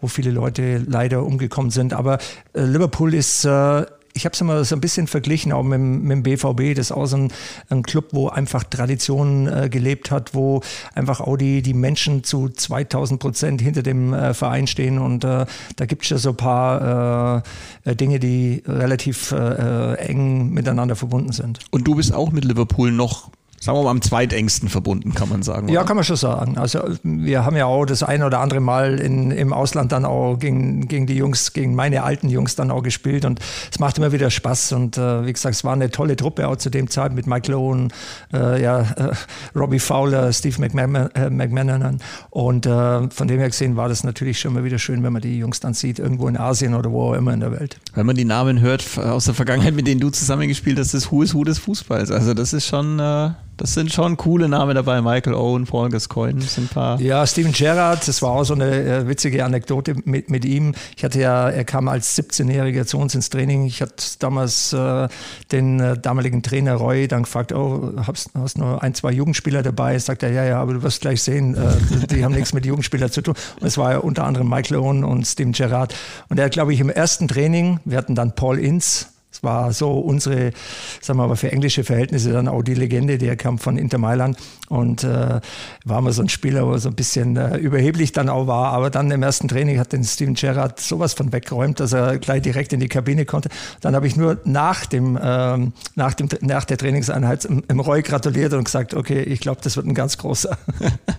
wo 0.00 0.08
viele 0.08 0.30
Leute 0.30 0.78
leider 0.78 1.24
umgekommen 1.24 1.70
sind. 1.70 1.94
Aber 1.94 2.18
äh, 2.52 2.62
Liverpool 2.62 3.14
ist 3.14 3.44
äh, 3.44 3.86
ich 4.14 4.24
habe 4.24 4.34
es 4.34 4.40
immer 4.40 4.64
so 4.64 4.74
ein 4.74 4.80
bisschen 4.80 5.06
verglichen, 5.06 5.52
auch 5.52 5.62
mit, 5.62 5.80
mit 5.80 6.10
dem 6.10 6.22
BVB, 6.22 6.76
das 6.76 6.86
ist 6.86 6.92
auch 6.92 7.06
so 7.06 7.16
ein, 7.16 7.32
ein 7.68 7.82
Club, 7.82 8.08
wo 8.12 8.28
einfach 8.28 8.64
Tradition 8.64 9.48
äh, 9.48 9.68
gelebt 9.68 10.10
hat, 10.10 10.34
wo 10.34 10.62
einfach 10.94 11.20
auch 11.20 11.36
die, 11.36 11.62
die 11.62 11.74
Menschen 11.74 12.24
zu 12.24 12.48
2000 12.48 13.20
Prozent 13.20 13.62
hinter 13.62 13.82
dem 13.82 14.12
äh, 14.12 14.34
Verein 14.34 14.66
stehen 14.66 14.98
und 14.98 15.24
äh, 15.24 15.46
da 15.76 15.86
gibt 15.86 16.04
es 16.04 16.10
ja 16.10 16.18
so 16.18 16.30
ein 16.30 16.36
paar 16.36 17.42
äh, 17.84 17.90
äh, 17.90 17.96
Dinge, 17.96 18.18
die 18.18 18.62
relativ 18.66 19.32
äh, 19.32 19.94
eng 19.94 20.50
miteinander 20.50 20.96
verbunden 20.96 21.32
sind. 21.32 21.60
Und 21.70 21.86
du 21.86 21.94
bist 21.94 22.12
auch 22.12 22.32
mit 22.32 22.44
Liverpool 22.44 22.92
noch 22.92 23.30
sagen 23.62 23.78
wir 23.78 23.84
mal, 23.84 23.90
am 23.90 24.02
zweitengsten 24.02 24.68
verbunden, 24.68 25.14
kann 25.14 25.28
man 25.28 25.44
sagen. 25.44 25.66
Oder? 25.66 25.74
Ja, 25.74 25.84
kann 25.84 25.94
man 25.94 26.04
schon 26.04 26.16
sagen. 26.16 26.58
Also 26.58 26.80
wir 27.04 27.44
haben 27.44 27.54
ja 27.54 27.66
auch 27.66 27.84
das 27.84 28.02
ein 28.02 28.24
oder 28.24 28.40
andere 28.40 28.58
Mal 28.58 28.98
in, 28.98 29.30
im 29.30 29.52
Ausland 29.52 29.92
dann 29.92 30.04
auch 30.04 30.36
gegen, 30.36 30.88
gegen 30.88 31.06
die 31.06 31.14
Jungs, 31.14 31.52
gegen 31.52 31.76
meine 31.76 32.02
alten 32.02 32.28
Jungs 32.28 32.56
dann 32.56 32.72
auch 32.72 32.82
gespielt 32.82 33.24
und 33.24 33.38
es 33.70 33.78
macht 33.78 33.98
immer 33.98 34.10
wieder 34.10 34.30
Spaß 34.30 34.72
und 34.72 34.98
äh, 34.98 35.24
wie 35.26 35.32
gesagt, 35.32 35.54
es 35.54 35.62
war 35.62 35.74
eine 35.74 35.92
tolle 35.92 36.16
Truppe 36.16 36.48
auch 36.48 36.56
zu 36.56 36.70
dem 36.70 36.90
Zeit 36.90 37.14
mit 37.14 37.28
Mike 37.28 37.52
Lowen, 37.52 37.92
äh, 38.32 38.60
ja, 38.60 38.80
äh, 38.80 39.12
Robbie 39.54 39.78
Fowler, 39.78 40.32
Steve 40.32 40.60
McManaman 40.60 42.00
und 42.30 42.66
äh, 42.66 43.10
von 43.10 43.28
dem 43.28 43.38
her 43.38 43.48
gesehen 43.48 43.76
war 43.76 43.88
das 43.88 44.02
natürlich 44.02 44.40
schon 44.40 44.54
mal 44.54 44.64
wieder 44.64 44.80
schön, 44.80 45.04
wenn 45.04 45.12
man 45.12 45.22
die 45.22 45.38
Jungs 45.38 45.60
dann 45.60 45.74
sieht, 45.74 46.00
irgendwo 46.00 46.26
in 46.26 46.36
Asien 46.36 46.74
oder 46.74 46.90
wo 46.90 47.10
auch 47.10 47.14
immer 47.14 47.32
in 47.32 47.38
der 47.38 47.52
Welt. 47.52 47.78
Wenn 47.94 48.06
man 48.06 48.16
die 48.16 48.24
Namen 48.24 48.60
hört 48.60 48.98
aus 48.98 49.26
der 49.26 49.34
Vergangenheit, 49.34 49.74
mit 49.74 49.86
denen 49.86 50.00
du 50.00 50.10
zusammengespielt 50.10 50.80
hast, 50.80 50.94
das 50.94 51.12
Who 51.12 51.22
is 51.22 51.32
Who 51.32 51.44
des 51.44 51.60
Fußballs. 51.60 52.10
Also 52.10 52.34
das 52.34 52.52
ist 52.52 52.66
schon 52.66 52.98
äh, 52.98 53.30
das 53.56 53.74
sind 53.74 53.92
schon 53.92 54.16
coole 54.16 54.48
Namen 54.48 54.74
dabei. 54.74 55.02
Michael 55.02 55.34
Owen, 55.34 55.66
Paul 55.66 55.90
Gascoigne 55.90 56.40
sind 56.40 56.64
ein 56.64 56.68
paar. 56.68 57.00
Ja, 57.00 57.26
Steven 57.26 57.52
Gerrard, 57.52 58.08
das 58.08 58.22
war 58.22 58.30
auch 58.30 58.44
so 58.44 58.54
eine 58.54 58.70
äh, 58.70 59.08
witzige 59.08 59.44
Anekdote 59.44 59.94
mit, 60.04 60.30
mit 60.30 60.44
ihm. 60.44 60.74
Ich 60.96 61.04
hatte 61.04 61.20
ja, 61.20 61.50
er 61.50 61.64
kam 61.64 61.88
als 61.88 62.16
17-Jähriger 62.18 62.86
zu 62.86 62.98
uns 62.98 63.14
ins 63.14 63.30
Training. 63.30 63.66
Ich 63.66 63.82
hatte 63.82 64.02
damals 64.18 64.72
äh, 64.72 65.08
den 65.52 65.80
äh, 65.80 65.98
damaligen 65.98 66.42
Trainer 66.42 66.74
Roy 66.74 67.08
dann 67.08 67.24
gefragt, 67.24 67.52
oh, 67.52 67.92
hast, 68.06 68.30
hast 68.34 68.58
nur 68.58 68.82
ein, 68.82 68.94
zwei 68.94 69.12
Jugendspieler 69.12 69.62
dabei? 69.62 69.98
Sagt 69.98 70.22
er, 70.22 70.32
ja, 70.32 70.44
ja, 70.44 70.60
aber 70.60 70.74
du 70.74 70.82
wirst 70.82 71.02
gleich 71.02 71.22
sehen, 71.22 71.54
äh, 71.54 72.06
die 72.10 72.24
haben 72.24 72.34
nichts 72.34 72.54
mit 72.54 72.64
Jugendspielern 72.64 73.10
zu 73.10 73.22
tun. 73.22 73.34
Und 73.60 73.66
es 73.66 73.76
war 73.76 73.92
ja 73.92 73.98
unter 73.98 74.24
anderem 74.24 74.48
Michael 74.48 74.78
Owen 74.78 75.04
und 75.04 75.26
Steven 75.26 75.52
Gerrard. 75.52 75.94
Und 76.28 76.38
er 76.38 76.46
hat, 76.46 76.52
glaube 76.52 76.72
ich, 76.72 76.80
im 76.80 76.90
ersten 76.90 77.28
Training, 77.28 77.80
wir 77.84 77.98
hatten 77.98 78.14
dann 78.14 78.34
Paul 78.34 78.58
Inz, 78.58 79.11
war 79.42 79.72
so 79.72 79.90
unsere, 79.90 80.52
sagen 81.00 81.18
wir 81.18 81.26
mal, 81.26 81.36
für 81.36 81.50
englische 81.50 81.84
Verhältnisse 81.84 82.32
dann 82.32 82.48
auch 82.48 82.62
die 82.62 82.74
Legende, 82.74 83.18
der 83.18 83.36
kam 83.36 83.58
von 83.58 83.76
Inter 83.76 83.98
Mailand 83.98 84.38
und 84.68 85.04
äh, 85.04 85.40
war 85.84 86.00
mal 86.00 86.12
so 86.12 86.22
ein 86.22 86.28
Spieler, 86.28 86.66
wo 86.66 86.78
so 86.78 86.88
ein 86.88 86.94
bisschen 86.94 87.36
äh, 87.36 87.56
überheblich 87.58 88.12
dann 88.12 88.28
auch 88.28 88.46
war. 88.46 88.72
Aber 88.72 88.88
dann 88.88 89.10
im 89.10 89.22
ersten 89.22 89.48
Training 89.48 89.78
hat 89.78 89.92
den 89.92 90.04
Steven 90.04 90.34
Gerrard 90.34 90.80
sowas 90.80 91.14
von 91.14 91.32
weggeräumt, 91.32 91.80
dass 91.80 91.92
er 91.92 92.18
gleich 92.18 92.42
direkt 92.42 92.72
in 92.72 92.80
die 92.80 92.88
Kabine 92.88 93.24
konnte. 93.24 93.48
Dann 93.80 93.96
habe 93.96 94.06
ich 94.06 94.16
nur 94.16 94.38
nach 94.44 94.86
dem, 94.86 95.18
ähm, 95.20 95.72
nach 95.96 96.14
dem, 96.14 96.28
nach 96.40 96.64
der 96.64 96.78
Trainingseinheit 96.78 97.44
im, 97.44 97.64
im 97.66 97.80
Roy 97.80 98.02
gratuliert 98.02 98.52
und 98.52 98.64
gesagt, 98.64 98.94
okay, 98.94 99.22
ich 99.22 99.40
glaube, 99.40 99.60
das 99.62 99.76
wird 99.76 99.86
ein 99.86 99.94
ganz 99.94 100.18
großer. 100.18 100.56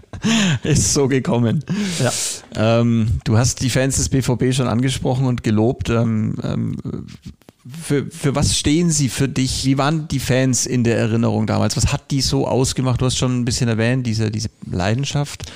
Ist 0.63 0.94
so 0.94 1.10
gekommen. 1.10 1.65
Ja. 2.00 2.80
Ähm, 2.80 3.20
du 3.25 3.38
hast 3.38 3.62
die 3.62 3.70
Fans 3.70 3.98
des 3.98 4.08
BVB 4.08 4.53
schon 4.53 4.68
angesprochen 4.68 5.25
und 5.25 5.44
gelobt. 5.44 5.89
Ähm, 5.89 6.36
ähm 6.42 6.77
für, 7.67 8.08
für 8.12 8.36
was 8.36 8.58
stehen 8.58 8.89
sie 8.89 9.10
für 9.10 9.29
dich? 9.29 9.65
Wie 9.65 9.77
waren 9.77 10.08
die 10.08 10.20
Fans 10.20 10.65
in 10.65 10.84
der 10.84 10.98
Erinnerung 10.98 11.48
damals? 11.48 11.77
Was 11.77 11.93
hat 11.93 12.12
die 12.12 12.22
so 12.22 12.48
ausgemacht? 12.48 13.01
Du 13.01 13.05
hast 13.05 13.17
schon 13.17 13.39
ein 13.39 13.46
bisschen 13.46 13.70
erwähnt, 13.70 14.05
diese, 14.05 14.32
diese 14.32 14.50
Leidenschaft. 14.70 15.51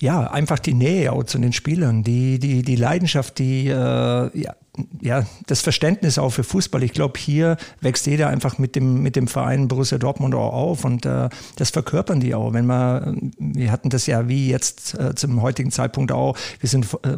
Ja, 0.00 0.30
einfach 0.30 0.58
die 0.58 0.74
Nähe 0.74 1.12
auch 1.12 1.24
zu 1.24 1.38
den 1.38 1.52
Spielern, 1.52 2.04
die, 2.04 2.38
die, 2.38 2.62
die 2.62 2.76
Leidenschaft, 2.76 3.38
die, 3.38 3.66
äh, 3.66 3.72
ja, 3.72 4.54
ja, 5.00 5.24
das 5.46 5.60
Verständnis 5.60 6.18
auch 6.18 6.30
für 6.30 6.44
Fußball. 6.44 6.82
Ich 6.82 6.92
glaube, 6.92 7.18
hier 7.18 7.56
wächst 7.80 8.06
jeder 8.06 8.28
einfach 8.28 8.58
mit 8.58 8.76
dem, 8.76 9.02
mit 9.02 9.16
dem 9.16 9.28
Verein 9.28 9.68
Borussia 9.68 9.98
Dortmund 9.98 10.34
auch 10.34 10.52
auf 10.52 10.84
und 10.84 11.06
äh, 11.06 11.28
das 11.56 11.70
verkörpern 11.70 12.20
die 12.20 12.34
auch. 12.34 12.52
Wenn 12.52 12.66
man, 12.66 13.32
wir 13.38 13.72
hatten 13.72 13.90
das 13.90 14.06
ja 14.06 14.28
wie 14.28 14.48
jetzt 14.48 14.94
äh, 14.98 15.14
zum 15.14 15.42
heutigen 15.42 15.70
Zeitpunkt 15.70 16.12
auch, 16.12 16.36
wir 16.60 16.68
sind, 16.68 16.86
äh, 17.02 17.16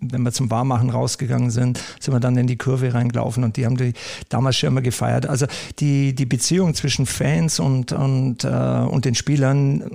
wenn 0.00 0.22
wir 0.22 0.32
zum 0.32 0.50
Warmmachen 0.50 0.90
rausgegangen 0.90 1.50
sind, 1.50 1.80
sind 2.00 2.14
wir 2.14 2.20
dann 2.20 2.36
in 2.36 2.46
die 2.46 2.56
Kurve 2.56 2.94
reingelaufen 2.94 3.44
und 3.44 3.56
die 3.56 3.66
haben 3.66 3.76
die 3.76 3.92
damals 4.28 4.56
schon 4.56 4.68
immer 4.68 4.82
gefeiert. 4.82 5.26
Also 5.26 5.46
die, 5.78 6.14
die 6.14 6.26
Beziehung 6.26 6.74
zwischen 6.74 7.06
Fans 7.06 7.60
und, 7.60 7.92
und, 7.92 8.44
äh, 8.44 8.48
und 8.48 9.04
den 9.04 9.14
Spielern 9.14 9.90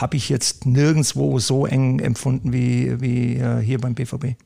habe 0.00 0.16
ich 0.16 0.28
jetzt 0.28 0.66
nirgendwo 0.66 1.38
so 1.38 1.66
eng 1.66 1.98
empfunden 2.00 2.52
wie, 2.52 3.00
wie 3.00 3.36
äh, 3.36 3.60
hier 3.60 3.78
beim 3.80 3.94
BVB. 3.94 4.36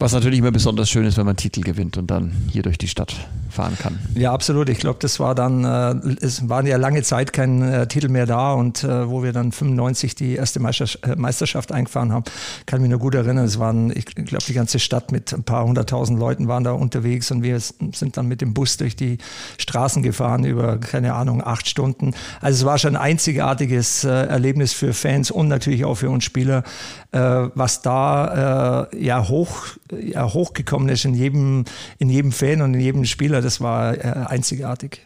Was 0.00 0.12
natürlich 0.12 0.38
immer 0.38 0.52
besonders 0.52 0.88
schön 0.88 1.04
ist, 1.04 1.16
wenn 1.16 1.26
man 1.26 1.36
Titel 1.36 1.62
gewinnt 1.62 1.96
und 1.96 2.08
dann 2.08 2.30
hier 2.52 2.62
durch 2.62 2.78
die 2.78 2.86
Stadt 2.86 3.16
fahren 3.50 3.76
kann. 3.80 3.98
Ja, 4.14 4.32
absolut. 4.32 4.68
Ich 4.68 4.78
glaube, 4.78 4.98
das 5.00 5.18
war 5.18 5.34
dann, 5.34 5.64
äh, 5.64 6.14
es 6.20 6.48
waren 6.48 6.66
ja 6.66 6.76
lange 6.76 7.02
Zeit 7.02 7.32
kein 7.32 7.62
äh, 7.62 7.88
Titel 7.88 8.08
mehr 8.08 8.26
da 8.26 8.52
und 8.52 8.84
äh, 8.84 9.08
wo 9.08 9.24
wir 9.24 9.32
dann 9.32 9.50
95 9.50 10.14
die 10.14 10.36
erste 10.36 10.60
Meisterschaft, 10.60 11.04
äh, 11.04 11.16
Meisterschaft 11.16 11.72
eingefahren 11.72 12.12
haben, 12.12 12.24
kann 12.66 12.80
mich 12.80 12.90
nur 12.90 13.00
gut 13.00 13.16
erinnern. 13.16 13.44
Es 13.44 13.58
waren, 13.58 13.90
ich 13.90 14.04
glaube, 14.06 14.44
die 14.46 14.52
ganze 14.52 14.78
Stadt 14.78 15.10
mit 15.10 15.32
ein 15.32 15.42
paar 15.42 15.64
hunderttausend 15.64 16.18
Leuten 16.20 16.46
waren 16.46 16.62
da 16.62 16.72
unterwegs 16.72 17.32
und 17.32 17.42
wir 17.42 17.58
sind 17.58 18.16
dann 18.16 18.28
mit 18.28 18.40
dem 18.40 18.54
Bus 18.54 18.76
durch 18.76 18.94
die 18.94 19.18
Straßen 19.58 20.04
gefahren 20.04 20.44
über, 20.44 20.78
keine 20.78 21.14
Ahnung, 21.14 21.42
acht 21.44 21.68
Stunden. 21.68 22.14
Also 22.40 22.60
es 22.60 22.64
war 22.64 22.78
schon 22.78 22.94
ein 22.94 23.02
einzigartiges 23.02 24.04
äh, 24.04 24.10
Erlebnis 24.10 24.72
für 24.72 24.92
Fans 24.92 25.32
und 25.32 25.48
natürlich 25.48 25.84
auch 25.84 25.96
für 25.96 26.10
uns 26.10 26.22
Spieler, 26.22 26.62
äh, 27.10 27.18
was 27.54 27.82
da 27.82 28.88
ja 28.92 29.28
hoch 29.28 29.66
ja, 30.00 30.32
hochgekommen 30.32 30.88
ist 30.88 31.04
in 31.04 31.14
jedem, 31.14 31.64
in 31.98 32.10
jedem 32.10 32.32
Fan 32.32 32.62
und 32.62 32.74
in 32.74 32.80
jedem 32.80 33.04
Spieler, 33.04 33.40
das 33.40 33.60
war 33.60 33.96
äh, 33.96 34.26
einzigartig. 34.26 35.02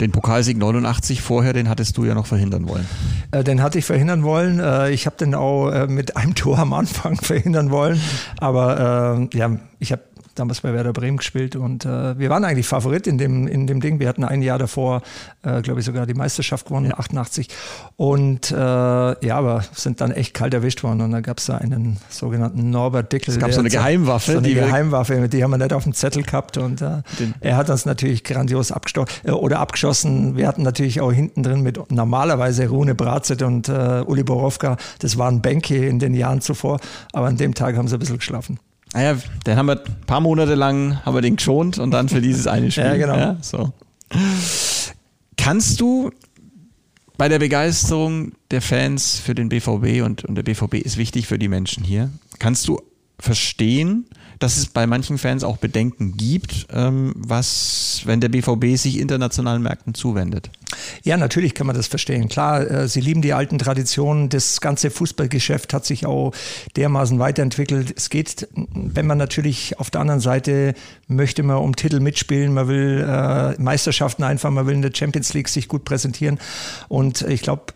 Den 0.00 0.12
Pokalsieg 0.12 0.56
89 0.56 1.20
vorher, 1.20 1.52
den 1.52 1.68
hattest 1.68 1.96
du 1.98 2.06
ja 2.06 2.14
noch 2.14 2.26
verhindern 2.26 2.66
wollen. 2.66 2.86
Äh, 3.32 3.44
den 3.44 3.62
hatte 3.62 3.78
ich 3.78 3.84
verhindern 3.84 4.22
wollen. 4.22 4.58
Äh, 4.58 4.90
ich 4.90 5.04
habe 5.04 5.16
den 5.16 5.34
auch 5.34 5.70
äh, 5.70 5.86
mit 5.86 6.16
einem 6.16 6.34
Tor 6.36 6.58
am 6.58 6.72
Anfang 6.72 7.16
verhindern 7.16 7.70
wollen. 7.70 8.00
Aber 8.38 9.28
äh, 9.32 9.36
ja, 9.36 9.58
ich 9.78 9.92
habe 9.92 10.02
damals 10.34 10.60
bei 10.60 10.72
Werder 10.72 10.92
Bremen 10.92 11.18
gespielt 11.18 11.56
und 11.56 11.84
äh, 11.84 12.18
wir 12.18 12.30
waren 12.30 12.44
eigentlich 12.44 12.66
Favorit 12.66 13.06
in 13.06 13.18
dem, 13.18 13.46
in 13.46 13.66
dem 13.66 13.80
Ding. 13.80 14.00
Wir 14.00 14.08
hatten 14.08 14.24
ein 14.24 14.42
Jahr 14.42 14.58
davor, 14.58 15.02
äh, 15.42 15.62
glaube 15.62 15.80
ich, 15.80 15.86
sogar 15.86 16.06
die 16.06 16.14
Meisterschaft 16.14 16.66
gewonnen, 16.66 16.86
ja. 16.86 16.98
88. 16.98 17.48
Und 17.96 18.50
äh, 18.50 18.54
ja, 18.56 19.36
aber 19.36 19.64
sind 19.72 20.00
dann 20.00 20.12
echt 20.12 20.34
kalt 20.34 20.54
erwischt 20.54 20.82
worden 20.82 21.00
und 21.00 21.12
da 21.12 21.20
gab 21.20 21.38
es 21.38 21.46
da 21.46 21.58
einen 21.58 21.98
sogenannten 22.08 22.70
Norbert 22.70 23.12
Dickel. 23.12 23.34
Es 23.34 23.40
gab 23.40 23.52
so 23.52 23.60
eine 23.60 23.68
Geheimwaffe. 23.68 24.32
So 24.32 24.38
eine 24.38 24.48
die 24.48 24.54
Geheimwaffe, 24.54 25.28
die 25.28 25.42
haben 25.42 25.50
wir 25.50 25.58
nicht 25.58 25.72
auf 25.72 25.84
dem 25.84 25.94
Zettel 25.94 26.22
gehabt 26.22 26.56
und 26.56 26.80
äh, 26.80 27.02
er 27.40 27.56
hat 27.56 27.70
uns 27.70 27.86
natürlich 27.86 28.24
grandios 28.24 28.72
abgestochen 28.72 29.08
äh, 29.24 29.30
oder 29.32 29.60
abgeschossen. 29.60 30.36
Wir 30.36 30.46
hatten 30.46 30.62
natürlich 30.62 31.00
auch 31.00 31.12
hinten 31.12 31.42
drin 31.42 31.62
mit 31.62 31.90
normalerweise 31.90 32.68
Rune 32.68 32.94
Bratzet 32.94 33.42
und 33.42 33.68
äh, 33.68 34.02
Uli 34.06 34.22
Borowka, 34.22 34.76
das 35.00 35.18
waren 35.18 35.42
Bänke 35.42 35.86
in 35.86 35.98
den 35.98 36.14
Jahren 36.14 36.40
zuvor, 36.40 36.80
aber 37.12 37.26
an 37.26 37.36
dem 37.36 37.54
Tag 37.54 37.76
haben 37.76 37.88
sie 37.88 37.96
ein 37.96 38.00
bisschen 38.00 38.18
geschlafen. 38.18 38.58
Naja, 38.92 39.16
den 39.46 39.56
haben 39.56 39.66
wir 39.66 39.84
ein 39.84 40.00
paar 40.06 40.20
Monate 40.20 40.54
lang 40.54 41.04
haben 41.04 41.14
wir 41.14 41.22
den 41.22 41.36
geschont 41.36 41.78
und 41.78 41.90
dann 41.92 42.08
für 42.08 42.20
dieses 42.20 42.46
eine 42.46 42.70
Spiel. 42.70 42.84
ja, 42.84 42.96
genau. 42.96 43.16
Ja, 43.16 43.36
so. 43.40 43.72
Kannst 45.36 45.80
du 45.80 46.10
bei 47.16 47.28
der 47.28 47.38
Begeisterung 47.38 48.32
der 48.50 48.62
Fans 48.62 49.20
für 49.20 49.34
den 49.34 49.48
BVB 49.48 50.02
und, 50.04 50.24
und 50.24 50.34
der 50.34 50.42
BVB 50.42 50.74
ist 50.74 50.96
wichtig 50.96 51.26
für 51.26 51.38
die 51.38 51.48
Menschen 51.48 51.84
hier, 51.84 52.10
kannst 52.38 52.66
du 52.66 52.80
verstehen, 53.18 54.06
dass 54.40 54.56
es 54.56 54.66
bei 54.66 54.86
manchen 54.86 55.18
Fans 55.18 55.44
auch 55.44 55.58
Bedenken 55.58 56.16
gibt, 56.16 56.66
ähm, 56.72 57.12
was, 57.14 58.02
wenn 58.06 58.20
der 58.20 58.30
BVB 58.30 58.76
sich 58.76 58.98
internationalen 58.98 59.62
Märkten 59.62 59.94
zuwendet. 59.94 60.50
Ja, 61.02 61.18
natürlich 61.18 61.54
kann 61.54 61.66
man 61.66 61.76
das 61.76 61.88
verstehen. 61.88 62.28
Klar, 62.28 62.68
äh, 62.68 62.88
sie 62.88 63.02
lieben 63.02 63.20
die 63.20 63.34
alten 63.34 63.58
Traditionen. 63.58 64.30
Das 64.30 64.62
ganze 64.62 64.90
Fußballgeschäft 64.90 65.74
hat 65.74 65.84
sich 65.84 66.06
auch 66.06 66.32
dermaßen 66.76 67.18
weiterentwickelt. 67.18 67.92
Es 67.96 68.08
geht, 68.08 68.48
wenn 68.54 69.06
man 69.06 69.18
natürlich 69.18 69.78
auf 69.78 69.90
der 69.90 70.00
anderen 70.00 70.20
Seite 70.20 70.74
möchte 71.06 71.42
man 71.42 71.58
um 71.58 71.76
Titel 71.76 72.00
mitspielen, 72.00 72.54
man 72.54 72.66
will 72.66 73.06
äh, 73.06 73.60
Meisterschaften 73.60 74.22
einfach, 74.22 74.50
man 74.50 74.66
will 74.66 74.74
in 74.74 74.82
der 74.82 74.92
Champions 74.94 75.34
League 75.34 75.48
sich 75.48 75.68
gut 75.68 75.84
präsentieren. 75.84 76.38
Und 76.88 77.22
ich 77.22 77.42
glaube, 77.42 77.74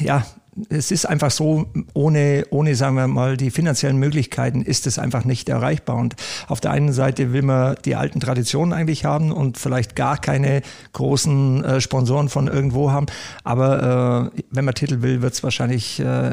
ja, 0.00 0.24
es 0.68 0.90
ist 0.90 1.06
einfach 1.06 1.30
so, 1.30 1.66
ohne, 1.94 2.44
ohne, 2.50 2.74
sagen 2.74 2.96
wir 2.96 3.06
mal, 3.06 3.36
die 3.36 3.50
finanziellen 3.50 3.96
Möglichkeiten 3.96 4.62
ist 4.62 4.86
es 4.86 4.98
einfach 4.98 5.24
nicht 5.24 5.48
erreichbar. 5.48 5.96
Und 5.96 6.14
auf 6.46 6.60
der 6.60 6.72
einen 6.72 6.92
Seite 6.92 7.32
will 7.32 7.42
man 7.42 7.76
die 7.84 7.96
alten 7.96 8.20
Traditionen 8.20 8.72
eigentlich 8.72 9.04
haben 9.04 9.32
und 9.32 9.56
vielleicht 9.56 9.96
gar 9.96 10.18
keine 10.18 10.62
großen 10.92 11.64
äh, 11.64 11.80
Sponsoren 11.80 12.28
von 12.28 12.48
irgendwo 12.48 12.90
haben. 12.90 13.06
Aber 13.44 14.30
äh, 14.34 14.42
wenn 14.50 14.64
man 14.64 14.74
Titel 14.74 15.00
will, 15.00 15.22
wird 15.22 15.32
es 15.32 15.42
wahrscheinlich 15.42 16.00
äh, 16.00 16.32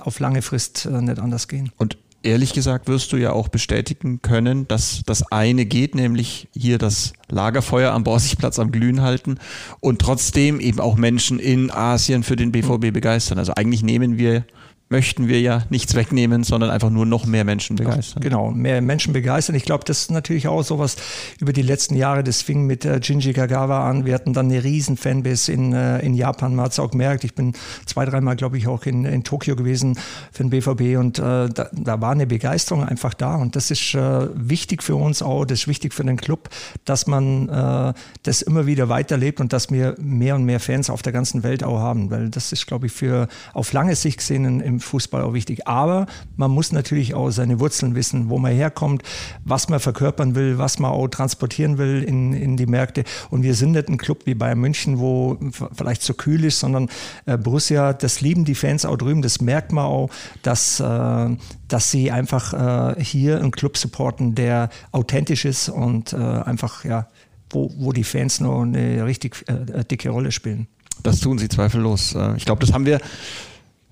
auf 0.00 0.18
lange 0.18 0.40
Frist 0.40 0.86
äh, 0.86 1.02
nicht 1.02 1.18
anders 1.18 1.46
gehen. 1.46 1.70
Und 1.76 1.98
ehrlich 2.22 2.52
gesagt 2.52 2.88
wirst 2.88 3.12
du 3.12 3.16
ja 3.16 3.32
auch 3.32 3.48
bestätigen 3.48 4.22
können, 4.22 4.66
dass 4.68 5.02
das 5.06 5.30
eine 5.30 5.66
geht, 5.66 5.94
nämlich 5.94 6.48
hier 6.52 6.78
das 6.78 7.12
Lagerfeuer 7.28 7.92
am 7.92 8.04
Borsigplatz 8.04 8.58
am 8.58 8.72
Glühen 8.72 9.02
halten 9.02 9.38
und 9.80 10.00
trotzdem 10.00 10.60
eben 10.60 10.80
auch 10.80 10.96
Menschen 10.96 11.38
in 11.38 11.70
Asien 11.70 12.22
für 12.22 12.36
den 12.36 12.52
BVB 12.52 12.92
begeistern. 12.92 13.38
Also 13.38 13.54
eigentlich 13.54 13.82
nehmen 13.82 14.18
wir 14.18 14.44
möchten 14.90 15.28
wir 15.28 15.40
ja 15.40 15.64
nichts 15.68 15.94
wegnehmen, 15.94 16.44
sondern 16.44 16.70
einfach 16.70 16.90
nur 16.90 17.04
noch 17.04 17.26
mehr 17.26 17.44
Menschen 17.44 17.76
begeistern. 17.76 18.22
Genau, 18.22 18.50
mehr 18.50 18.80
Menschen 18.80 19.12
begeistern. 19.12 19.54
Ich 19.54 19.64
glaube, 19.64 19.84
das 19.84 20.00
ist 20.00 20.10
natürlich 20.10 20.48
auch 20.48 20.62
sowas 20.62 20.96
über 21.40 21.52
die 21.52 21.62
letzten 21.62 21.94
Jahre, 21.94 22.24
das 22.24 22.40
fing 22.40 22.64
mit 22.64 22.84
äh, 22.84 22.98
Jinji 23.02 23.34
Kagawa 23.34 23.88
an. 23.88 24.06
Wir 24.06 24.14
hatten 24.14 24.32
dann 24.32 24.46
eine 24.46 24.64
riesen 24.64 24.96
Fanbase 24.96 25.52
in, 25.52 25.74
äh, 25.74 25.98
in 26.00 26.14
Japan, 26.14 26.54
man 26.54 26.66
hat 26.66 26.72
es 26.72 26.78
auch 26.78 26.90
gemerkt. 26.90 27.24
Ich 27.24 27.34
bin 27.34 27.52
zwei, 27.84 28.06
dreimal, 28.06 28.36
glaube 28.36 28.56
ich, 28.56 28.66
auch 28.66 28.86
in, 28.86 29.04
in 29.04 29.24
Tokio 29.24 29.56
gewesen 29.56 29.98
für 30.32 30.44
den 30.44 30.50
BVB 30.50 30.98
und 30.98 31.18
äh, 31.18 31.48
da, 31.48 31.68
da 31.72 32.00
war 32.00 32.12
eine 32.12 32.26
Begeisterung 32.26 32.84
einfach 32.84 33.12
da 33.12 33.36
und 33.36 33.56
das 33.56 33.70
ist 33.70 33.94
äh, 33.94 34.28
wichtig 34.34 34.82
für 34.82 34.96
uns 34.96 35.20
auch, 35.20 35.44
das 35.44 35.60
ist 35.60 35.68
wichtig 35.68 35.92
für 35.92 36.04
den 36.04 36.16
Club, 36.16 36.48
dass 36.86 37.06
man 37.06 37.48
äh, 37.48 37.92
das 38.22 38.40
immer 38.40 38.66
wieder 38.66 38.88
weiterlebt 38.88 39.40
und 39.40 39.52
dass 39.52 39.70
wir 39.70 39.96
mehr 39.98 40.34
und 40.34 40.44
mehr 40.44 40.60
Fans 40.60 40.88
auf 40.88 41.02
der 41.02 41.12
ganzen 41.12 41.42
Welt 41.42 41.62
auch 41.62 41.78
haben, 41.78 42.10
weil 42.10 42.30
das 42.30 42.52
ist, 42.52 42.66
glaube 42.66 42.86
ich, 42.86 42.92
für 42.92 43.28
auf 43.52 43.72
lange 43.74 43.94
Sicht 43.94 44.18
gesehen 44.18 44.60
im 44.60 44.77
Fußball 44.80 45.22
auch 45.22 45.32
wichtig. 45.32 45.66
Aber 45.66 46.06
man 46.36 46.50
muss 46.50 46.72
natürlich 46.72 47.14
auch 47.14 47.30
seine 47.30 47.60
Wurzeln 47.60 47.94
wissen, 47.94 48.28
wo 48.28 48.38
man 48.38 48.52
herkommt, 48.52 49.02
was 49.44 49.68
man 49.68 49.80
verkörpern 49.80 50.34
will, 50.34 50.58
was 50.58 50.78
man 50.78 50.90
auch 50.90 51.08
transportieren 51.08 51.78
will 51.78 52.02
in, 52.02 52.32
in 52.32 52.56
die 52.56 52.66
Märkte. 52.66 53.04
Und 53.30 53.42
wir 53.42 53.54
sind 53.54 53.72
nicht 53.72 53.88
ein 53.88 53.98
Club 53.98 54.26
wie 54.26 54.34
Bayern 54.34 54.58
München, 54.58 54.98
wo 54.98 55.38
vielleicht 55.74 56.02
zu 56.02 56.12
so 56.12 56.14
kühl 56.14 56.44
ist, 56.44 56.60
sondern 56.60 56.88
äh, 57.26 57.36
Borussia, 57.36 57.92
das 57.92 58.20
lieben 58.20 58.44
die 58.44 58.54
Fans 58.54 58.84
auch 58.84 58.96
drüben. 58.96 59.22
Das 59.22 59.40
merkt 59.40 59.72
man 59.72 59.84
auch, 59.84 60.10
dass, 60.42 60.80
äh, 60.80 61.36
dass 61.68 61.90
sie 61.90 62.10
einfach 62.10 62.96
äh, 62.96 63.02
hier 63.02 63.38
einen 63.38 63.50
Club 63.50 63.76
supporten, 63.76 64.34
der 64.34 64.70
authentisch 64.92 65.44
ist 65.44 65.68
und 65.68 66.12
äh, 66.12 66.16
einfach, 66.16 66.84
ja, 66.84 67.08
wo, 67.50 67.72
wo 67.78 67.92
die 67.92 68.04
Fans 68.04 68.40
noch 68.40 68.62
eine 68.62 69.04
richtig 69.04 69.44
äh, 69.46 69.84
dicke 69.84 70.10
Rolle 70.10 70.32
spielen. 70.32 70.68
Das 71.02 71.20
tun 71.20 71.38
sie 71.38 71.48
zweifellos. 71.48 72.14
Äh, 72.14 72.36
ich 72.36 72.44
glaube, 72.44 72.60
das 72.60 72.72
haben 72.72 72.86
wir 72.86 73.00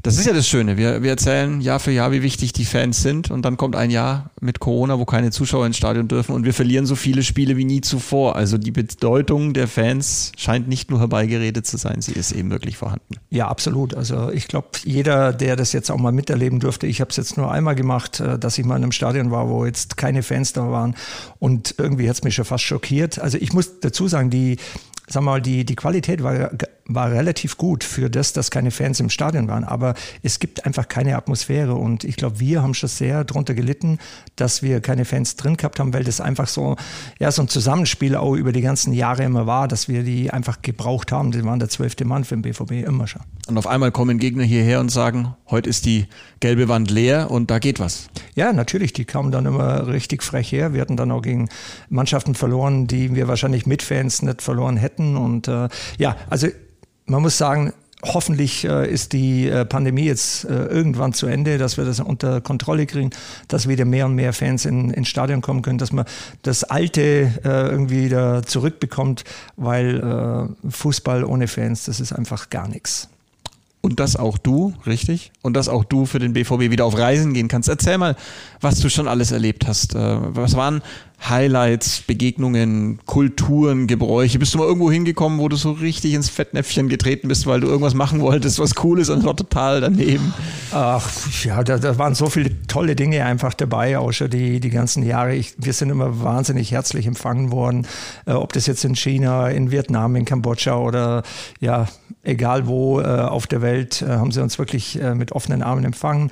das 0.07 0.19
ist 0.19 0.27
ja 0.27 0.33
das 0.33 0.47
Schöne. 0.47 0.77
Wir, 0.77 1.03
wir 1.03 1.11
erzählen 1.11 1.61
Jahr 1.61 1.81
für 1.81 1.91
Jahr, 1.91 2.13
wie 2.13 2.23
wichtig 2.23 2.53
die 2.53 2.65
Fans 2.65 3.03
sind. 3.03 3.33
Und 3.33 3.43
dann 3.43 3.57
kommt 3.57 3.75
ein 3.75 3.91
Jahr 3.91 4.31
mit 4.41 4.61
Corona, 4.61 5.01
wo 5.01 5.05
keine 5.05 5.33
Zuschauer 5.33 5.67
ins 5.67 5.77
Stadion 5.77 6.07
dürfen. 6.07 6.33
Und 6.33 6.45
wir 6.45 6.55
verlieren 6.55 6.87
so 6.87 6.95
viele 6.95 7.25
Spiele 7.25 7.57
wie 7.57 7.65
nie 7.65 7.81
zuvor. 7.81 8.37
Also 8.37 8.57
die 8.57 8.71
Bedeutung 8.71 9.53
der 9.53 9.67
Fans 9.67 10.31
scheint 10.37 10.69
nicht 10.69 10.91
nur 10.91 11.01
herbeigeredet 11.01 11.67
zu 11.67 11.77
sein, 11.77 12.03
sie 12.03 12.13
ist 12.13 12.31
eben 12.31 12.51
wirklich 12.51 12.77
vorhanden. 12.77 13.17
Ja, 13.31 13.49
absolut. 13.49 13.95
Also 13.95 14.31
ich 14.31 14.47
glaube, 14.47 14.69
jeder, 14.85 15.33
der 15.33 15.57
das 15.57 15.73
jetzt 15.73 15.91
auch 15.91 15.99
mal 15.99 16.13
miterleben 16.13 16.61
durfte, 16.61 16.87
ich 16.87 17.01
habe 17.01 17.11
es 17.11 17.17
jetzt 17.17 17.37
nur 17.37 17.51
einmal 17.51 17.75
gemacht, 17.75 18.21
äh, 18.21 18.39
dass 18.39 18.59
ich 18.59 18.65
mal 18.65 18.77
in 18.77 18.85
einem 18.85 18.93
Stadion 18.93 19.33
war, 19.33 19.49
wo 19.49 19.67
jetzt 19.67 19.97
keine 19.97 20.23
Fans 20.23 20.53
da 20.53 20.71
waren. 20.71 20.95
Und 21.41 21.75
irgendwie 21.79 22.09
hat 22.09 22.15
es 22.15 22.23
mich 22.23 22.37
schon 22.37 22.45
fast 22.45 22.63
schockiert. 22.63 23.19
Also 23.19 23.39
ich 23.39 23.53
muss 23.53 23.81
dazu 23.81 24.07
sagen, 24.07 24.31
die, 24.31 24.59
sag 25.09 25.25
mal, 25.25 25.43
die, 25.43 25.65
die 25.65 25.75
Qualität 25.75 26.23
war, 26.23 26.51
war 26.89 27.11
relativ 27.11 27.57
gut 27.57 27.85
für 27.85 28.09
das, 28.09 28.33
dass 28.33 28.51
keine 28.51 28.71
Fans 28.71 29.01
im 29.01 29.11
Stadion 29.11 29.49
waren. 29.49 29.65
Aber 29.65 29.95
es 30.23 30.39
gibt 30.39 30.65
einfach 30.67 30.89
keine 30.89 31.17
Atmosphäre. 31.17 31.75
Und 31.75 32.05
ich 32.05 32.17
glaube, 32.17 32.41
wir 32.41 32.63
haben 32.63 32.75
schon 32.75 32.89
sehr 32.89 33.25
darunter 33.25 33.55
gelitten, 33.55 33.99
dass 34.37 34.63
wir 34.63 34.81
keine 34.81 35.05
Fans 35.05 35.37
drin 35.37 35.57
gehabt 35.57 35.81
haben, 35.81 35.93
weil 35.93 36.05
das 36.05 36.21
einfach 36.21 36.49
so, 36.49 36.77
ja, 37.19 37.31
so 37.31 37.43
ein 37.43 37.49
Zusammenspiel 37.49 38.17
auch 38.17 38.35
über 38.35 38.53
die 38.53 38.61
ganzen 38.61 38.93
Jahre 38.93 39.25
immer 39.25 39.47
war, 39.47 39.69
dass 39.69 39.89
wir 39.89 40.03
die 40.03 40.31
einfach 40.31 40.63
gebraucht 40.63 41.13
haben. 41.13 41.33
Die 41.33 41.45
waren 41.45 41.59
der 41.59 41.69
zwölfte 41.69 42.05
Mann 42.05 42.25
für 42.25 42.37
den 42.37 42.43
BVB 42.43 42.87
immer 42.87 43.07
schon. 43.07 43.23
Und 43.49 43.59
auf 43.59 43.67
einmal 43.67 43.93
kommen 43.93 44.19
Gegner 44.19 44.45
hierher 44.45 44.81
und 44.81 44.91
sagen, 44.91 45.35
heute 45.51 45.69
ist 45.69 45.87
die 45.87 46.07
gelbe 46.41 46.69
Wand 46.69 46.91
leer 46.91 47.31
und 47.31 47.51
da 47.51 47.59
geht 47.59 47.81
was. 47.81 48.09
Ja, 48.35 48.53
natürlich. 48.53 48.93
Die 48.93 49.05
kamen 49.05 49.33
dann 49.33 49.47
immer 49.47 49.89
richtig 49.89 50.23
frech 50.23 50.53
her. 50.53 50.73
Wir 50.73 50.81
hatten 50.81 50.97
dann 50.97 51.11
auch 51.11 51.23
gegen 51.23 51.49
Mannschaften 51.89 52.35
verloren, 52.35 52.87
die 52.87 53.15
wir 53.15 53.29
wahrscheinlich 53.29 53.67
mit 53.67 53.83
Fans 53.83 54.23
nicht 54.23 54.43
verloren 54.43 54.77
hätten. 54.77 55.17
Und 55.17 55.49
äh, 55.49 55.69
ja, 55.99 56.17
also 56.29 56.49
man 57.07 57.23
muss 57.23 57.39
sagen, 57.39 57.73
hoffentlich 58.03 58.65
äh, 58.65 58.91
ist 58.91 59.13
die 59.13 59.49
äh, 59.49 59.65
Pandemie 59.65 60.05
jetzt 60.05 60.45
äh, 60.45 60.67
irgendwann 60.67 61.13
zu 61.13 61.27
Ende, 61.27 61.59
dass 61.59 61.77
wir 61.77 61.85
das 61.85 62.01
unter 62.01 62.41
Kontrolle 62.41 62.87
kriegen, 62.87 63.11
dass 63.49 63.69
wieder 63.69 63.85
mehr 63.85 64.07
und 64.07 64.15
mehr 64.15 64.33
Fans 64.33 64.65
in, 64.65 64.91
ins 64.91 65.09
Stadion 65.09 65.41
kommen 65.41 65.63
können, 65.63 65.79
dass 65.79 65.93
man 65.93 66.05
das 66.43 66.65
Alte 66.65 67.33
äh, 67.45 67.69
irgendwie 67.69 68.05
wieder 68.05 68.43
zurückbekommt, 68.43 69.25
weil 69.57 70.01
äh, 70.65 70.71
Fußball 70.71 71.25
ohne 71.25 71.49
Fans, 71.49 71.85
das 71.85 72.01
ist 72.01 72.13
einfach 72.13 72.51
gar 72.51 72.69
nichts. 72.69 73.09
Und 73.87 74.01
dass 74.01 74.17
auch 74.17 74.37
du, 74.37 74.75
richtig? 74.85 75.31
Und 75.43 75.55
dass 75.55 75.69
auch 75.69 75.85
du 75.85 76.07
für 76.07 76.19
den 76.19 76.33
BVB 76.33 76.73
wieder 76.73 76.85
auf 76.85 76.99
Reisen 76.99 77.35
gehen 77.35 77.47
kannst. 77.47 77.69
Erzähl 77.69 77.99
mal, 77.99 78.17
was 78.61 78.81
du 78.81 78.91
schon 78.91 79.07
alles 79.07 79.31
erlebt 79.31 79.69
hast. 79.69 79.95
Äh, 79.95 79.99
was 80.01 80.57
waren 80.57 80.83
Highlights, 81.25 82.01
Begegnungen, 82.01 82.99
Kulturen, 83.07 83.87
Gebräuche? 83.87 84.41
Bist 84.41 84.55
du 84.55 84.59
mal 84.59 84.67
irgendwo 84.67 84.91
hingekommen, 84.91 85.39
wo 85.39 85.49
du 85.49 85.55
so 85.55 85.71
richtig 85.71 86.15
ins 86.15 86.29
Fettnäpfchen 86.29 86.89
getreten 86.89 87.29
bist, 87.29 87.47
weil 87.47 87.61
du 87.61 87.69
irgendwas 87.69 87.95
machen 87.95 88.21
wolltest, 88.23 88.59
was 88.59 88.73
cool 88.83 88.99
ist 88.99 89.09
und 89.09 89.25
war 89.25 89.37
total 89.37 89.81
daneben? 89.81 90.35
Ach 90.73 91.09
ja, 91.45 91.63
da, 91.63 91.79
da 91.79 91.97
waren 91.97 92.17
so 92.17 92.27
viele 92.27 92.67
tolle 92.67 92.97
Dinge 92.97 93.25
einfach 93.25 93.55
dabei, 93.55 93.99
auch 93.99 94.11
schon 94.11 94.31
die, 94.31 94.59
die 94.59 94.71
ganzen 94.71 95.05
Jahre. 95.05 95.37
Ich, 95.37 95.55
wir 95.59 95.73
sind 95.73 95.91
immer 95.91 96.25
wahnsinnig 96.25 96.73
herzlich 96.73 97.07
empfangen 97.07 97.53
worden, 97.53 97.87
äh, 98.27 98.33
ob 98.33 98.53
das 98.53 98.67
jetzt 98.67 98.85
in 98.85 98.97
China, 98.97 99.49
in 99.49 99.71
Vietnam, 99.71 100.17
in 100.17 100.25
Kambodscha 100.25 100.77
oder 100.77 101.23
ja, 101.61 101.87
egal 102.27 102.67
wo 102.67 103.01
äh, 103.01 103.05
auf 103.05 103.47
der 103.47 103.63
Welt, 103.63 104.03
äh, 104.03 104.07
haben 104.07 104.33
sie 104.33 104.43
uns 104.43 104.59
wirklich 104.59 105.01
äh, 105.01 105.15
mit 105.15 105.33
offenen 105.33 105.63
Armen 105.63 105.85
empfangen 105.85 106.31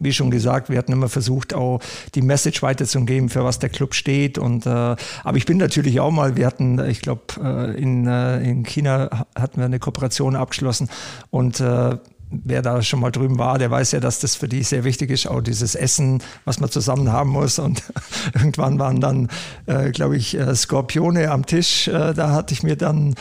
wie 0.00 0.12
schon 0.12 0.30
gesagt, 0.30 0.68
wir 0.68 0.78
hatten 0.78 0.92
immer 0.92 1.08
versucht, 1.08 1.54
auch 1.54 1.80
die 2.14 2.22
Message 2.22 2.62
weiterzugeben, 2.62 3.28
für 3.28 3.44
was 3.44 3.58
der 3.58 3.70
Club 3.70 3.94
steht. 3.94 4.38
Und, 4.38 4.66
äh, 4.66 4.70
aber 4.70 5.36
ich 5.36 5.46
bin 5.46 5.56
natürlich 5.56 6.00
auch 6.00 6.10
mal, 6.10 6.36
wir 6.36 6.46
hatten, 6.46 6.78
ich 6.88 7.00
glaube, 7.00 7.22
äh, 7.42 7.80
in, 7.80 8.06
äh, 8.06 8.42
in 8.42 8.64
China 8.64 9.26
hatten 9.34 9.58
wir 9.58 9.64
eine 9.64 9.78
Kooperation 9.78 10.36
abgeschlossen 10.36 10.88
und 11.30 11.60
äh, 11.60 11.96
wer 12.44 12.62
da 12.62 12.82
schon 12.82 13.00
mal 13.00 13.10
drüben 13.10 13.38
war, 13.38 13.58
der 13.58 13.70
weiß 13.70 13.92
ja, 13.92 14.00
dass 14.00 14.20
das 14.20 14.34
für 14.34 14.48
die 14.48 14.62
sehr 14.62 14.84
wichtig 14.84 15.10
ist, 15.10 15.26
auch 15.26 15.40
dieses 15.40 15.74
Essen, 15.74 16.22
was 16.44 16.60
man 16.60 16.70
zusammen 16.70 17.12
haben 17.12 17.30
muss. 17.30 17.58
Und 17.58 17.82
irgendwann 18.34 18.78
waren 18.78 19.00
dann, 19.00 19.28
äh, 19.66 19.90
glaube 19.90 20.16
ich, 20.16 20.36
äh, 20.36 20.54
Skorpione 20.54 21.30
am 21.30 21.46
Tisch. 21.46 21.88
Äh, 21.88 22.14
da 22.14 22.30
hatte 22.30 22.54
ich 22.54 22.62
mir 22.62 22.76
dann 22.76 23.14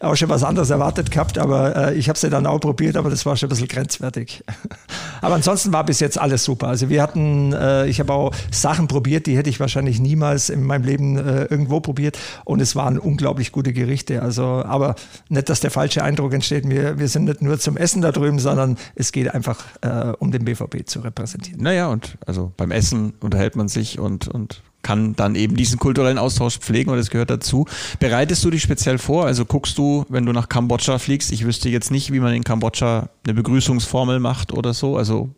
auch 0.00 0.16
schon 0.16 0.28
was 0.28 0.42
anderes 0.42 0.70
erwartet 0.70 1.10
gehabt, 1.10 1.38
aber 1.38 1.76
äh, 1.76 1.94
ich 1.94 2.08
habe 2.08 2.18
sie 2.18 2.30
dann 2.30 2.46
auch 2.46 2.58
probiert, 2.58 2.96
aber 2.96 3.10
das 3.10 3.26
war 3.26 3.36
schon 3.36 3.48
ein 3.48 3.50
bisschen 3.50 3.68
grenzwertig. 3.68 4.44
aber 5.20 5.34
ansonsten 5.34 5.72
war 5.72 5.84
bis 5.84 6.00
jetzt 6.00 6.18
alles 6.18 6.44
super. 6.44 6.68
Also 6.68 6.88
wir 6.88 7.02
hatten, 7.02 7.52
äh, 7.52 7.86
ich 7.86 8.00
habe 8.00 8.12
auch 8.12 8.34
Sachen 8.50 8.88
probiert, 8.88 9.26
die 9.26 9.36
hätte 9.36 9.50
ich 9.50 9.60
wahrscheinlich 9.60 10.00
niemals 10.00 10.50
in 10.50 10.62
meinem 10.64 10.84
Leben 10.84 11.16
äh, 11.16 11.44
irgendwo 11.44 11.80
probiert. 11.80 12.18
Und 12.44 12.60
es 12.60 12.76
waren 12.76 12.98
unglaublich 12.98 13.52
gute 13.52 13.72
Gerichte. 13.72 14.22
Also, 14.22 14.42
aber 14.44 14.94
nicht, 15.28 15.48
dass 15.48 15.60
der 15.60 15.70
falsche 15.70 16.02
Eindruck 16.02 16.32
entsteht. 16.32 16.68
Wir, 16.68 16.98
wir 16.98 17.08
sind 17.08 17.24
nicht 17.24 17.42
nur 17.42 17.58
zum 17.58 17.76
Essen 17.76 18.02
da 18.02 18.12
drüben, 18.12 18.38
sondern 18.38 18.55
sondern 18.56 18.78
es 18.94 19.12
geht 19.12 19.32
einfach 19.32 19.64
äh, 19.82 20.12
um 20.18 20.32
den 20.32 20.44
BVB 20.44 20.86
zu 20.86 21.00
repräsentieren. 21.00 21.62
Naja, 21.62 21.88
und 21.88 22.16
also 22.26 22.52
beim 22.56 22.70
Essen 22.70 23.12
unterhält 23.20 23.54
man 23.54 23.68
sich 23.68 23.98
und, 23.98 24.28
und 24.28 24.62
kann 24.82 25.14
dann 25.16 25.34
eben 25.34 25.56
diesen 25.56 25.78
kulturellen 25.78 26.16
Austausch 26.16 26.58
pflegen 26.58 26.90
und 26.90 26.96
das 26.96 27.10
gehört 27.10 27.28
dazu. 27.28 27.66
Bereitest 27.98 28.44
du 28.44 28.50
dich 28.50 28.62
speziell 28.62 28.98
vor? 28.98 29.26
Also 29.26 29.44
guckst 29.44 29.76
du, 29.78 30.06
wenn 30.08 30.24
du 30.24 30.32
nach 30.32 30.48
Kambodscha 30.48 30.98
fliegst, 30.98 31.32
ich 31.32 31.44
wüsste 31.44 31.68
jetzt 31.68 31.90
nicht, 31.90 32.12
wie 32.12 32.20
man 32.20 32.32
in 32.34 32.44
Kambodscha 32.44 33.08
eine 33.24 33.34
Begrüßungsformel 33.34 34.20
macht 34.20 34.52
oder 34.52 34.74
so. 34.74 34.96
Also 34.96 35.28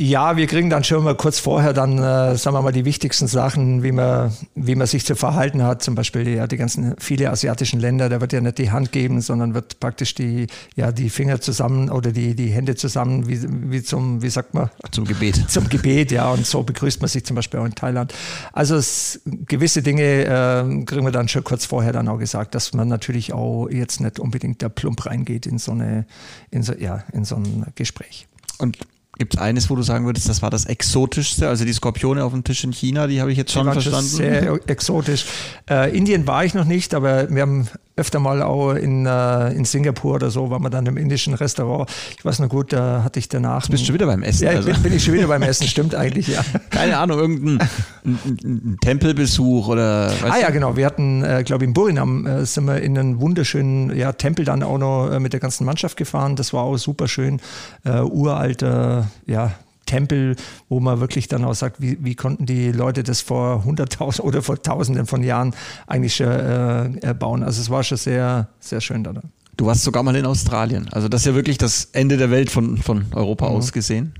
ja, 0.00 0.36
wir 0.36 0.46
kriegen 0.46 0.70
dann 0.70 0.84
schon 0.84 1.02
mal 1.02 1.16
kurz 1.16 1.40
vorher 1.40 1.72
dann, 1.72 1.98
äh, 1.98 2.36
sagen 2.36 2.54
wir 2.54 2.62
mal, 2.62 2.70
die 2.70 2.84
wichtigsten 2.84 3.26
Sachen, 3.26 3.82
wie 3.82 3.90
man, 3.90 4.32
wie 4.54 4.76
man 4.76 4.86
sich 4.86 5.04
zu 5.04 5.16
verhalten 5.16 5.64
hat. 5.64 5.82
Zum 5.82 5.96
Beispiel 5.96 6.22
die, 6.22 6.34
ja, 6.34 6.46
die 6.46 6.56
ganzen 6.56 6.94
viele 7.00 7.28
asiatischen 7.30 7.80
Länder, 7.80 8.08
da 8.08 8.20
wird 8.20 8.32
ja 8.32 8.40
nicht 8.40 8.58
die 8.58 8.70
Hand 8.70 8.92
geben, 8.92 9.20
sondern 9.20 9.54
wird 9.54 9.80
praktisch 9.80 10.14
die, 10.14 10.46
ja, 10.76 10.92
die 10.92 11.10
Finger 11.10 11.40
zusammen 11.40 11.90
oder 11.90 12.12
die, 12.12 12.36
die 12.36 12.46
Hände 12.46 12.76
zusammen, 12.76 13.26
wie, 13.26 13.40
wie 13.72 13.82
zum, 13.82 14.22
wie 14.22 14.30
sagt 14.30 14.54
man? 14.54 14.70
Zum 14.92 15.04
Gebet. 15.04 15.50
Zum 15.50 15.68
Gebet, 15.68 16.12
ja. 16.12 16.30
Und 16.30 16.46
so 16.46 16.62
begrüßt 16.62 17.00
man 17.00 17.08
sich 17.08 17.24
zum 17.24 17.34
Beispiel 17.34 17.58
auch 17.58 17.66
in 17.66 17.74
Thailand. 17.74 18.14
Also 18.52 18.76
es, 18.76 19.20
gewisse 19.24 19.82
Dinge 19.82 20.02
äh, 20.02 20.84
kriegen 20.84 21.06
wir 21.06 21.10
dann 21.10 21.26
schon 21.26 21.42
kurz 21.42 21.64
vorher 21.64 21.92
dann 21.92 22.06
auch 22.06 22.18
gesagt, 22.18 22.54
dass 22.54 22.72
man 22.72 22.86
natürlich 22.86 23.32
auch 23.32 23.68
jetzt 23.68 24.00
nicht 24.00 24.20
unbedingt 24.20 24.62
der 24.62 24.68
Plump 24.68 25.06
reingeht 25.06 25.44
in 25.44 25.58
so 25.58 25.72
eine, 25.72 26.06
in 26.52 26.62
so, 26.62 26.72
ja, 26.74 27.02
in 27.12 27.24
so 27.24 27.34
ein 27.34 27.66
Gespräch. 27.74 28.28
Und 28.58 28.78
Gibt 29.18 29.34
es 29.34 29.40
eines, 29.40 29.68
wo 29.68 29.74
du 29.74 29.82
sagen 29.82 30.06
würdest, 30.06 30.28
das 30.28 30.42
war 30.42 30.50
das 30.50 30.64
exotischste? 30.64 31.48
Also 31.48 31.64
die 31.64 31.72
Skorpione 31.72 32.24
auf 32.24 32.32
dem 32.32 32.44
Tisch 32.44 32.62
in 32.62 32.72
China, 32.72 33.08
die 33.08 33.20
habe 33.20 33.32
ich 33.32 33.38
jetzt 33.38 33.52
schon 33.52 33.70
verstanden. 33.70 34.06
Sehr 34.06 34.60
exotisch. 34.68 35.26
Äh, 35.68 35.96
Indien 35.96 36.26
war 36.28 36.44
ich 36.44 36.54
noch 36.54 36.64
nicht, 36.64 36.94
aber 36.94 37.28
wir 37.28 37.42
haben 37.42 37.68
öfter 37.98 38.20
mal 38.20 38.42
auch 38.42 38.72
in, 38.72 39.06
äh, 39.06 39.52
in 39.52 39.64
Singapur 39.64 40.14
oder 40.14 40.30
so, 40.30 40.50
waren 40.50 40.62
wir 40.62 40.70
dann 40.70 40.86
im 40.86 40.96
indischen 40.96 41.34
Restaurant. 41.34 41.90
Ich 42.16 42.24
weiß 42.24 42.38
noch 42.38 42.48
gut, 42.48 42.72
da 42.72 43.02
hatte 43.04 43.18
ich 43.18 43.28
danach. 43.28 43.66
Du 43.66 43.72
bist 43.72 43.84
schon 43.84 43.94
wieder 43.94 44.06
beim 44.06 44.22
Essen. 44.22 44.44
Ja, 44.44 44.50
also. 44.50 44.70
bin, 44.70 44.82
bin, 44.82 44.92
ich 44.94 45.04
schon 45.04 45.14
wieder 45.14 45.26
beim 45.26 45.42
Essen, 45.42 45.66
stimmt 45.66 45.94
eigentlich, 45.94 46.28
ja. 46.28 46.42
Keine 46.70 46.98
Ahnung, 46.98 47.18
irgendein 47.18 47.68
ein, 48.04 48.18
ein 48.24 48.76
Tempelbesuch 48.80 49.68
oder. 49.68 50.12
Ah 50.28 50.38
ja, 50.38 50.50
genau. 50.50 50.76
Wir 50.76 50.86
hatten, 50.86 51.22
äh, 51.22 51.42
glaube 51.44 51.64
ich, 51.64 51.68
in 51.68 51.74
Burinam 51.74 52.26
äh, 52.26 52.46
sind 52.46 52.64
wir 52.64 52.80
in 52.80 52.96
einen 52.96 53.20
wunderschönen 53.20 53.96
ja, 53.96 54.12
Tempel 54.12 54.44
dann 54.44 54.62
auch 54.62 54.78
noch 54.78 55.10
äh, 55.10 55.20
mit 55.20 55.32
der 55.32 55.40
ganzen 55.40 55.64
Mannschaft 55.64 55.96
gefahren. 55.96 56.36
Das 56.36 56.52
war 56.52 56.62
auch 56.62 56.76
super 56.76 57.08
schön. 57.08 57.40
Äh, 57.84 58.00
uralter, 58.00 59.08
ja, 59.26 59.52
Tempel, 59.88 60.36
wo 60.68 60.78
man 60.78 61.00
wirklich 61.00 61.26
dann 61.26 61.44
auch 61.44 61.54
sagt, 61.54 61.80
wie, 61.80 61.98
wie 62.04 62.14
konnten 62.14 62.46
die 62.46 62.70
Leute 62.70 63.02
das 63.02 63.20
vor 63.20 63.64
hunderttausend 63.64 64.24
oder 64.26 64.42
vor 64.42 64.62
tausenden 64.62 65.06
von 65.06 65.24
Jahren 65.24 65.54
eigentlich 65.86 66.20
äh, 66.20 67.14
bauen. 67.18 67.42
Also 67.42 67.60
es 67.60 67.70
war 67.70 67.82
schon 67.82 67.98
sehr, 67.98 68.48
sehr 68.60 68.80
schön 68.80 69.02
da. 69.02 69.14
Du 69.56 69.66
warst 69.66 69.82
sogar 69.82 70.04
mal 70.04 70.14
in 70.14 70.24
Australien. 70.24 70.88
Also 70.92 71.08
das 71.08 71.22
ist 71.22 71.26
ja 71.26 71.34
wirklich 71.34 71.58
das 71.58 71.88
Ende 71.92 72.16
der 72.16 72.30
Welt 72.30 72.50
von, 72.50 72.76
von 72.78 73.06
Europa 73.12 73.48
mhm. 73.48 73.56
aus 73.56 73.72
gesehen. 73.72 74.14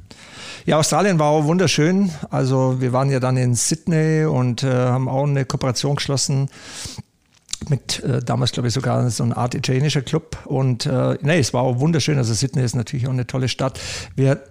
Ja, 0.67 0.79
Australien 0.79 1.19
war 1.19 1.29
auch 1.29 1.45
wunderschön. 1.45 2.11
Also 2.31 2.81
wir 2.81 2.93
waren 2.93 3.11
ja 3.11 3.21
dann 3.21 3.37
in 3.37 3.55
Sydney 3.55 4.25
und 4.25 4.65
äh, 4.65 4.69
haben 4.69 5.09
auch 5.09 5.25
eine 5.25 5.45
Kooperation 5.45 5.97
geschlossen 5.97 6.49
mit 7.69 8.03
äh, 8.03 8.21
damals, 8.21 8.53
glaube 8.53 8.69
ich, 8.69 8.75
sogar 8.75 9.09
so 9.11 9.23
eine 9.23 9.37
Art 9.37 9.55
italienischer 9.55 10.03
Club. 10.03 10.39
Und 10.45 10.87
äh, 10.87 11.17
nee, 11.23 11.39
es 11.39 11.55
war 11.55 11.63
auch 11.63 11.79
wunderschön. 11.79 12.19
Also 12.19 12.35
Sydney 12.35 12.63
ist 12.63 12.75
natürlich 12.75 13.07
auch 13.07 13.13
eine 13.13 13.27
tolle 13.27 13.49
Stadt. 13.49 13.79
Wir 14.17 14.43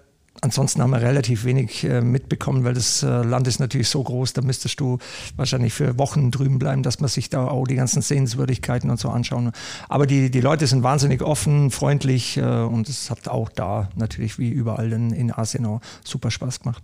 Ansonsten 0.41 0.81
haben 0.81 0.91
wir 0.91 1.01
relativ 1.01 1.45
wenig 1.45 1.83
äh, 1.83 2.01
mitbekommen, 2.01 2.63
weil 2.63 2.75
das 2.75 3.01
äh, 3.01 3.07
Land 3.07 3.47
ist 3.47 3.59
natürlich 3.59 3.89
so 3.89 4.03
groß, 4.03 4.33
da 4.33 4.41
müsstest 4.41 4.79
du 4.79 4.99
wahrscheinlich 5.35 5.73
für 5.73 5.97
Wochen 5.97 6.29
drüben 6.29 6.59
bleiben, 6.59 6.83
dass 6.83 6.99
man 6.99 7.09
sich 7.09 7.29
da 7.29 7.47
auch 7.47 7.67
die 7.67 7.75
ganzen 7.75 8.01
Sehenswürdigkeiten 8.01 8.89
und 8.89 8.99
so 8.99 9.09
anschauen. 9.09 9.51
Aber 9.89 10.05
die, 10.05 10.29
die 10.29 10.41
Leute 10.41 10.67
sind 10.67 10.83
wahnsinnig 10.83 11.21
offen, 11.21 11.71
freundlich 11.71 12.37
äh, 12.37 12.41
und 12.41 12.87
es 12.87 13.09
hat 13.09 13.27
auch 13.27 13.49
da 13.49 13.89
natürlich 13.95 14.37
wie 14.37 14.49
überall 14.49 14.93
in, 14.93 15.11
in 15.11 15.31
Asien 15.31 15.65
auch 15.65 15.81
super 16.03 16.29
Spaß 16.29 16.59
gemacht. 16.59 16.83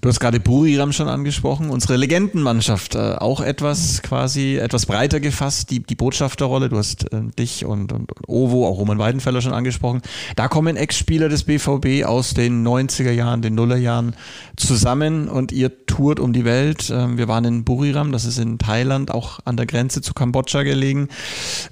Du 0.00 0.08
hast 0.08 0.20
gerade 0.20 0.40
Buriram 0.40 0.92
schon 0.92 1.08
angesprochen, 1.08 1.70
unsere 1.70 1.96
Legendenmannschaft, 1.96 2.94
äh, 2.94 3.16
auch 3.16 3.40
etwas 3.40 4.02
quasi, 4.02 4.56
etwas 4.56 4.86
breiter 4.86 5.20
gefasst, 5.20 5.70
die, 5.70 5.80
die 5.80 5.94
Botschafterrolle. 5.94 6.68
Du 6.68 6.78
hast 6.78 7.12
äh, 7.12 7.22
dich 7.38 7.64
und, 7.64 7.92
und, 7.92 8.12
Ovo, 8.26 8.66
auch 8.66 8.78
Roman 8.78 8.98
Weidenfeller 8.98 9.40
schon 9.40 9.52
angesprochen. 9.52 10.02
Da 10.36 10.48
kommen 10.48 10.76
Ex-Spieler 10.76 11.28
des 11.28 11.44
BVB 11.44 12.04
aus 12.04 12.34
den 12.34 12.66
90er 12.66 13.10
Jahren, 13.10 13.42
den 13.42 13.54
Nullerjahren 13.54 14.14
zusammen 14.56 15.28
und 15.28 15.52
ihr 15.52 15.86
tourt 15.86 16.20
um 16.20 16.32
die 16.32 16.44
Welt. 16.44 16.90
Ähm, 16.90 17.18
wir 17.18 17.28
waren 17.28 17.44
in 17.44 17.64
Buriram, 17.64 18.12
das 18.12 18.24
ist 18.24 18.38
in 18.38 18.58
Thailand, 18.58 19.10
auch 19.10 19.40
an 19.44 19.56
der 19.56 19.66
Grenze 19.66 20.02
zu 20.02 20.14
Kambodscha 20.14 20.62
gelegen. 20.62 21.08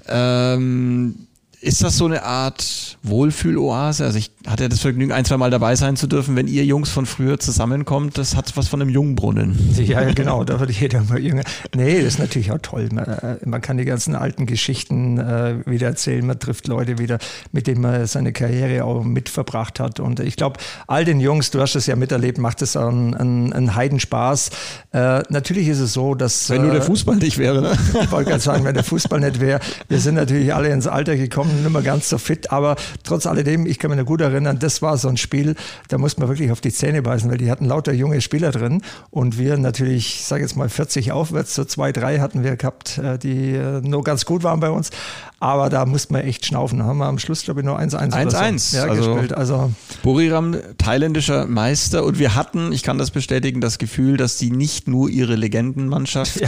Ähm, 0.07 1.24
ist 1.65 1.83
das 1.83 1.97
so 1.97 2.05
eine 2.05 2.23
Art 2.23 2.97
Wohlfühloase? 3.01 4.05
Also 4.05 4.19
ich 4.19 4.31
hatte 4.45 4.63
ja 4.63 4.69
das 4.69 4.81
Vergnügen, 4.81 5.11
ein, 5.11 5.25
zwei 5.25 5.37
Mal 5.37 5.49
dabei 5.49 5.75
sein 5.75 5.97
zu 5.97 6.05
dürfen, 6.05 6.35
wenn 6.35 6.47
ihr 6.47 6.63
Jungs 6.63 6.91
von 6.91 7.07
früher 7.07 7.39
zusammenkommt. 7.39 8.17
Das 8.19 8.35
hat 8.35 8.55
was 8.55 8.67
von 8.67 8.81
einem 8.81 8.91
Jungbrunnen. 8.91 9.57
Ja, 9.75 10.11
genau, 10.13 10.43
da 10.43 10.59
wird 10.59 10.71
jeder 10.71 11.01
mal 11.03 11.19
jünger. 11.19 11.43
Nee, 11.75 11.97
das 11.97 12.13
ist 12.13 12.19
natürlich 12.19 12.51
auch 12.51 12.59
toll. 12.61 12.89
Man, 12.91 13.05
äh, 13.05 13.37
man 13.45 13.61
kann 13.61 13.77
die 13.77 13.85
ganzen 13.85 14.15
alten 14.15 14.45
Geschichten 14.45 15.17
äh, 15.17 15.55
wieder 15.65 15.87
erzählen. 15.87 16.25
Man 16.25 16.39
trifft 16.39 16.67
Leute 16.67 16.99
wieder, 16.99 17.17
mit 17.51 17.65
denen 17.65 17.81
man 17.81 18.05
seine 18.05 18.31
Karriere 18.31 18.85
auch 18.85 19.03
mitverbracht 19.03 19.79
hat. 19.79 19.99
Und 19.99 20.19
ich 20.19 20.35
glaube, 20.35 20.59
all 20.85 21.03
den 21.03 21.19
Jungs, 21.19 21.49
du 21.49 21.59
hast 21.59 21.75
es 21.75 21.87
ja 21.87 21.95
miterlebt, 21.95 22.37
macht 22.37 22.61
es 22.61 22.77
einen, 22.77 23.15
einen, 23.15 23.53
einen 23.53 23.75
Heidenspaß. 23.75 24.51
Äh, 24.91 25.23
natürlich 25.29 25.67
ist 25.67 25.79
es 25.79 25.93
so, 25.93 26.13
dass... 26.13 26.49
Wenn 26.51 26.61
nur 26.61 26.71
der 26.71 26.81
äh, 26.81 26.85
Fußball 26.85 27.15
nicht 27.15 27.39
wäre, 27.39 27.61
ne? 27.61 27.71
Ich 28.03 28.11
wollte 28.11 28.29
gerade 28.29 28.43
sagen, 28.43 28.63
wenn 28.65 28.75
der 28.75 28.83
Fußball 28.83 29.19
nicht 29.19 29.39
wäre. 29.39 29.59
Wir 29.87 29.99
sind 29.99 30.15
natürlich 30.15 30.53
alle 30.53 30.69
ins 30.69 30.85
Alter 30.85 31.15
gekommen 31.15 31.54
nicht 31.63 31.71
mehr 31.71 31.81
ganz 31.81 32.09
so 32.09 32.17
fit, 32.17 32.51
aber 32.51 32.75
trotz 33.03 33.25
alledem, 33.25 33.65
ich 33.65 33.79
kann 33.79 33.91
mich 33.91 33.99
noch 33.99 34.05
gut 34.05 34.21
erinnern, 34.21 34.59
das 34.59 34.81
war 34.81 34.97
so 34.97 35.07
ein 35.07 35.17
Spiel, 35.17 35.55
da 35.87 35.97
musste 35.97 36.19
man 36.21 36.29
wirklich 36.29 36.51
auf 36.51 36.61
die 36.61 36.71
Zähne 36.71 37.01
beißen, 37.01 37.29
weil 37.29 37.37
die 37.37 37.49
hatten 37.51 37.65
lauter 37.65 37.93
junge 37.93 38.21
Spieler 38.21 38.51
drin 38.51 38.81
und 39.09 39.37
wir 39.37 39.57
natürlich, 39.57 40.19
ich 40.19 40.25
sage 40.25 40.43
jetzt 40.43 40.55
mal 40.55 40.69
40 40.69 41.11
aufwärts, 41.11 41.55
so 41.55 41.65
zwei, 41.65 41.91
drei 41.91 42.19
hatten 42.19 42.43
wir 42.43 42.55
gehabt, 42.55 42.97
äh, 42.97 43.17
die 43.17 43.53
äh, 43.53 43.81
nur 43.81 44.03
ganz 44.03 44.25
gut 44.25 44.43
waren 44.43 44.59
bei 44.59 44.69
uns, 44.69 44.91
aber 45.39 45.69
da 45.69 45.85
musste 45.85 46.13
man 46.13 46.23
echt 46.23 46.45
schnaufen. 46.45 46.79
Da 46.79 46.85
haben 46.85 46.97
wir 46.97 47.05
am 47.05 47.19
Schluss, 47.19 47.43
glaube 47.43 47.61
ich, 47.61 47.65
nur 47.65 47.79
1-1 47.79 48.11
1-1 48.11 48.57
so. 48.57 48.77
ja, 48.77 48.83
also, 48.83 49.13
gespielt. 49.13 49.33
Also 49.33 49.71
Buriram, 50.03 50.55
thailändischer 50.77 51.45
Meister 51.45 52.03
und 52.03 52.19
wir 52.19 52.35
hatten, 52.35 52.71
ich 52.71 52.83
kann 52.83 52.97
das 52.97 53.11
bestätigen, 53.11 53.61
das 53.61 53.77
Gefühl, 53.77 54.17
dass 54.17 54.37
die 54.37 54.51
nicht 54.51 54.87
nur 54.87 55.09
ihre 55.09 55.35
Legendenmannschaft 55.35 56.39
ja. 56.39 56.47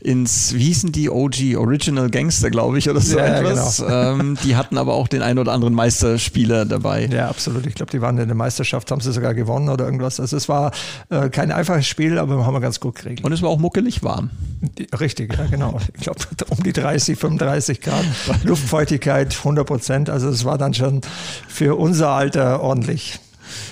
ins, 0.00 0.54
wie 0.54 0.64
hießen 0.64 0.92
die 0.92 1.10
OG, 1.10 1.56
Original 1.56 2.10
Gangster, 2.10 2.50
glaube 2.50 2.78
ich, 2.78 2.88
oder 2.88 3.00
so 3.00 3.18
ja, 3.18 3.40
etwas, 3.40 3.78
genau. 3.78 4.12
ähm, 4.12 4.38
die 4.44 4.56
hatten 4.56 4.78
aber 4.78 4.94
auch 4.94 5.08
den 5.08 5.22
einen 5.22 5.38
oder 5.38 5.52
anderen 5.52 5.74
Meisterspieler 5.74 6.64
dabei. 6.64 7.06
Ja, 7.06 7.28
absolut. 7.28 7.66
Ich 7.66 7.74
glaube, 7.74 7.90
die 7.90 8.00
waren 8.00 8.18
in 8.18 8.28
der 8.28 8.36
Meisterschaft, 8.36 8.90
haben 8.90 9.00
sie 9.00 9.12
sogar 9.12 9.34
gewonnen 9.34 9.68
oder 9.68 9.84
irgendwas. 9.84 10.20
Also 10.20 10.36
es 10.36 10.48
war 10.48 10.72
äh, 11.10 11.28
kein 11.28 11.52
einfaches 11.52 11.86
Spiel, 11.86 12.18
aber 12.18 12.44
haben 12.44 12.54
wir 12.54 12.60
ganz 12.60 12.80
gut 12.80 12.96
geregelt. 12.96 13.24
Und 13.24 13.32
es 13.32 13.42
war 13.42 13.50
auch 13.50 13.58
muckelig 13.58 14.02
warm. 14.02 14.30
Richtig, 14.98 15.36
ja 15.36 15.46
genau. 15.46 15.78
Ich 15.94 16.02
glaube 16.02 16.20
um 16.50 16.62
die 16.62 16.72
30, 16.72 17.18
35 17.18 17.80
Grad, 17.80 17.99
Luftfeuchtigkeit 18.44 19.36
100 19.36 19.66
Prozent. 19.66 20.10
Also 20.10 20.28
es 20.28 20.44
war 20.44 20.58
dann 20.58 20.74
schon 20.74 21.00
für 21.48 21.78
unser 21.78 22.10
Alter 22.10 22.60
ordentlich. 22.60 23.20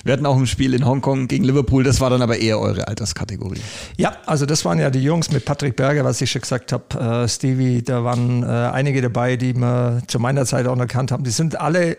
Wir 0.04 0.12
hatten 0.12 0.26
auch 0.26 0.36
ein 0.36 0.46
Spiel 0.46 0.74
in 0.74 0.84
Hongkong 0.84 1.28
gegen 1.28 1.44
Liverpool, 1.44 1.84
das 1.84 2.00
war 2.00 2.10
dann 2.10 2.22
aber 2.22 2.38
eher 2.38 2.58
eure 2.58 2.88
Alterskategorie. 2.88 3.60
Ja, 3.96 4.16
also 4.26 4.46
das 4.46 4.64
waren 4.64 4.78
ja 4.78 4.90
die 4.90 5.02
Jungs 5.02 5.30
mit 5.30 5.44
Patrick 5.44 5.76
Berger, 5.76 6.04
was 6.04 6.20
ich 6.20 6.30
schon 6.30 6.42
gesagt 6.42 6.72
habe, 6.72 7.24
äh, 7.24 7.28
Stevie, 7.28 7.82
da 7.82 8.04
waren 8.04 8.42
äh, 8.42 8.46
einige 8.46 9.00
dabei, 9.02 9.36
die 9.36 9.54
wir 9.54 10.02
zu 10.06 10.18
meiner 10.18 10.44
Zeit 10.46 10.66
auch 10.66 10.78
erkannt 10.78 11.12
haben. 11.12 11.24
Die 11.24 11.30
sind 11.30 11.60
alle 11.60 11.96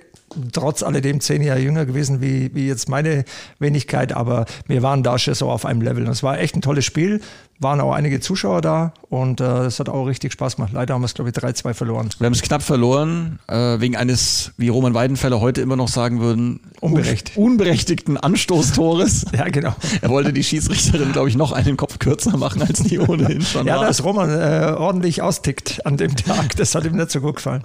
trotz 0.52 0.84
alledem 0.84 1.22
zehn 1.22 1.42
Jahre 1.42 1.60
jünger 1.60 1.86
gewesen 1.86 2.22
wie, 2.22 2.54
wie 2.54 2.68
jetzt 2.68 2.90
meine 2.90 3.26
Wenigkeit, 3.60 4.14
aber 4.14 4.46
wir 4.68 4.82
waren 4.82 5.04
da 5.04 5.18
schon 5.18 5.34
so 5.34 5.50
auf 5.50 5.66
einem 5.66 5.82
Level. 5.82 6.06
Und 6.06 6.12
es 6.12 6.24
war 6.24 6.40
echt 6.40 6.56
ein 6.56 6.62
tolles 6.62 6.86
Spiel 6.86 7.22
waren 7.60 7.82
auch 7.82 7.94
einige 7.94 8.22
Zuschauer 8.22 8.62
da 8.62 8.94
und 9.10 9.42
es 9.42 9.76
äh, 9.76 9.80
hat 9.80 9.90
auch 9.90 10.06
richtig 10.06 10.32
Spaß 10.32 10.56
gemacht. 10.56 10.72
Leider 10.74 10.94
haben 10.94 11.02
wir 11.02 11.08
es, 11.08 11.14
glaube 11.14 11.30
ich, 11.30 11.36
3-2 11.36 11.74
verloren. 11.74 12.10
Wir 12.18 12.26
haben 12.26 12.34
es 12.34 12.42
knapp 12.42 12.64
verloren, 12.64 13.40
äh, 13.48 13.80
wegen 13.80 13.98
eines, 13.98 14.54
wie 14.58 14.70
Roman 14.70 14.94
Weidenfeller 14.94 15.42
heute 15.42 15.60
immer 15.60 15.76
noch 15.76 15.90
sagen 15.90 16.22
würden, 16.22 16.62
Unberecht. 16.80 17.34
unberechtigten 17.36 18.18
Anstoßtores. 18.18 19.26
ja, 19.38 19.50
genau. 19.50 19.76
Er 20.02 20.10
wollte 20.10 20.32
die 20.32 20.44
Schiedsrichterin, 20.44 21.12
glaube 21.12 21.28
ich, 21.28 21.36
noch 21.36 21.52
einen 21.52 21.76
Kopf 21.76 22.00
kürzer 22.00 22.38
machen, 22.38 22.62
als 22.62 22.82
die 22.84 22.98
ohnehin 22.98 23.42
schon 23.42 23.68
ja, 23.68 23.76
war. 23.76 23.82
Ja, 23.82 23.88
dass 23.88 24.06
Roman 24.06 24.30
äh, 24.30 24.76
ordentlich 24.78 25.22
austickt 25.22 25.86
an 25.86 25.98
dem 25.98 26.16
Tag, 26.16 26.56
das 26.56 26.76
hat 26.76 26.86
ihm 26.86 26.96
nicht 26.96 27.12
so 27.12 27.20
gut 27.20 27.38
gefallen. 27.38 27.62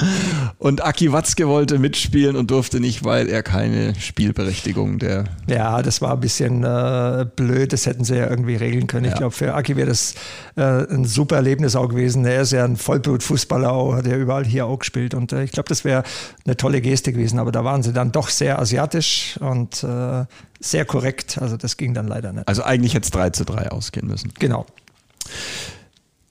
Und 0.59 0.85
Aki 0.85 1.13
Watzke 1.13 1.47
wollte 1.47 1.79
mitspielen 1.79 2.35
und 2.35 2.51
durfte 2.51 2.64
nicht, 2.73 3.05
weil 3.05 3.29
er 3.29 3.43
keine 3.43 3.95
Spielberechtigung 3.95 4.99
der... 4.99 5.25
Ja, 5.47 5.83
das 5.83 6.01
war 6.01 6.13
ein 6.13 6.21
bisschen 6.21 6.65
äh, 6.65 7.27
blöd, 7.37 7.73
das 7.73 7.87
hätten 7.87 8.05
sie 8.05 8.17
ja 8.17 8.29
irgendwie 8.29 8.57
regeln 8.57 8.87
können. 8.87 9.05
Ja. 9.05 9.13
Ich 9.13 9.19
glaube, 9.19 9.35
für 9.35 9.55
Aki 9.55 9.77
wäre 9.77 9.89
das 9.89 10.15
äh, 10.57 10.63
ein 10.63 11.05
super 11.05 11.37
Erlebnis 11.37 11.77
auch 11.77 11.89
gewesen. 11.89 12.25
Er 12.25 12.43
ist 12.43 12.53
ja 12.53 12.65
ein 12.65 12.77
Vollblutfußballer, 12.77 13.73
auch, 13.73 13.95
hat 13.95 14.07
ja 14.07 14.17
überall 14.17 14.45
hier 14.45 14.67
auch 14.67 14.79
gespielt. 14.79 15.15
Und 15.15 15.33
äh, 15.33 15.45
ich 15.45 15.53
glaube, 15.53 15.69
das 15.69 15.85
wäre 15.85 16.03
eine 16.45 16.57
tolle 16.57 16.81
Geste 16.81 17.13
gewesen. 17.13 17.39
Aber 17.39 17.53
da 17.53 17.65
waren 17.65 17.83
sie 17.83 17.93
dann 17.93 18.13
doch 18.13 18.29
sehr 18.29 18.59
asiatisch 18.59 19.39
und 19.41 19.85
äh, 19.85 20.25
sehr 20.61 20.85
korrekt. 20.85 21.39
Also 21.41 21.57
das 21.57 21.77
ging 21.77 21.95
dann 21.95 22.09
leider 22.09 22.33
nicht. 22.33 22.49
Also 22.49 22.63
eigentlich 22.63 22.95
hätte 22.95 23.05
es 23.05 23.11
3 23.11 23.31
zu 23.31 23.45
3 23.45 23.71
ausgehen 23.71 24.07
müssen. 24.07 24.33
Genau. 24.39 24.67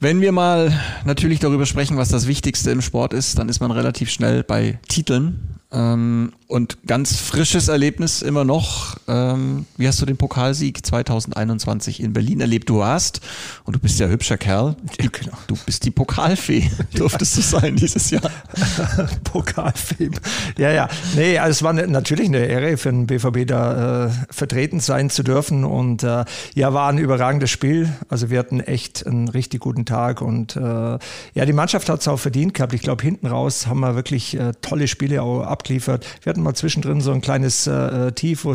Wenn 0.03 0.19
wir 0.19 0.33
mal 0.33 0.77
natürlich 1.05 1.39
darüber 1.39 1.65
sprechen, 1.65 1.95
was 1.95 2.09
das 2.09 2.27
Wichtigste 2.27 2.71
im 2.71 2.81
Sport 2.81 3.13
ist, 3.13 3.39
dann 3.39 3.47
ist 3.47 3.61
man 3.61 3.71
relativ 3.71 4.09
schnell 4.09 4.43
bei 4.43 4.77
Titeln. 4.89 5.52
Ähm, 5.73 6.31
und 6.47 6.85
ganz 6.85 7.15
frisches 7.15 7.67
Erlebnis 7.67 8.21
immer 8.21 8.43
noch. 8.43 8.97
Ähm, 9.07 9.65
wie 9.77 9.87
hast 9.87 10.01
du 10.01 10.05
den 10.05 10.17
Pokalsieg 10.17 10.85
2021 10.85 12.01
in 12.01 12.13
Berlin 12.13 12.41
erlebt? 12.41 12.69
Du 12.69 12.79
warst, 12.79 13.21
und 13.65 13.75
du 13.75 13.79
bist 13.79 13.99
ja 13.99 14.07
hübscher 14.07 14.37
Kerl, 14.37 14.75
ja, 14.99 15.07
genau. 15.11 15.37
du 15.47 15.55
bist 15.65 15.85
die 15.85 15.91
Pokalfee, 15.91 16.69
durftest 16.95 17.37
du 17.37 17.41
sein 17.41 17.75
dieses 17.75 18.09
Jahr. 18.11 18.29
Pokalfee. 19.23 20.11
Ja, 20.57 20.71
ja. 20.71 20.89
Nee, 21.15 21.37
also 21.37 21.51
es 21.51 21.63
war 21.63 21.73
ne, 21.73 21.87
natürlich 21.87 22.27
eine 22.27 22.45
Ehre 22.45 22.77
für 22.77 22.89
den 22.89 23.07
BVB 23.07 23.47
da 23.47 24.05
äh, 24.05 24.09
vertreten 24.29 24.79
sein 24.79 25.09
zu 25.09 25.23
dürfen. 25.23 25.63
Und 25.63 26.03
äh, 26.03 26.25
ja, 26.53 26.73
war 26.73 26.89
ein 26.89 26.97
überragendes 26.97 27.49
Spiel. 27.49 27.91
Also 28.09 28.29
wir 28.29 28.39
hatten 28.39 28.59
echt 28.59 29.05
einen 29.05 29.27
richtig 29.27 29.61
guten 29.61 29.85
Tag. 29.85 30.21
Und 30.21 30.55
äh, 30.55 30.59
ja, 30.59 31.45
die 31.45 31.53
Mannschaft 31.53 31.89
hat 31.89 32.01
es 32.01 32.07
auch 32.07 32.19
verdient 32.19 32.53
gehabt. 32.53 32.73
Ich 32.73 32.81
glaube, 32.81 33.03
hinten 33.03 33.27
raus 33.27 33.67
haben 33.67 33.79
wir 33.79 33.95
wirklich 33.95 34.37
äh, 34.37 34.53
tolle 34.61 34.87
Spiele 34.87 35.21
auch 35.21 35.41
abgeliefert. 35.41 36.05
Wir 36.23 36.31
hatten 36.33 36.43
mal 36.43 36.55
zwischendrin 36.55 36.99
so 36.99 37.11
ein 37.11 37.21
kleines 37.21 37.67
äh, 37.67 38.11
Tief, 38.11 38.45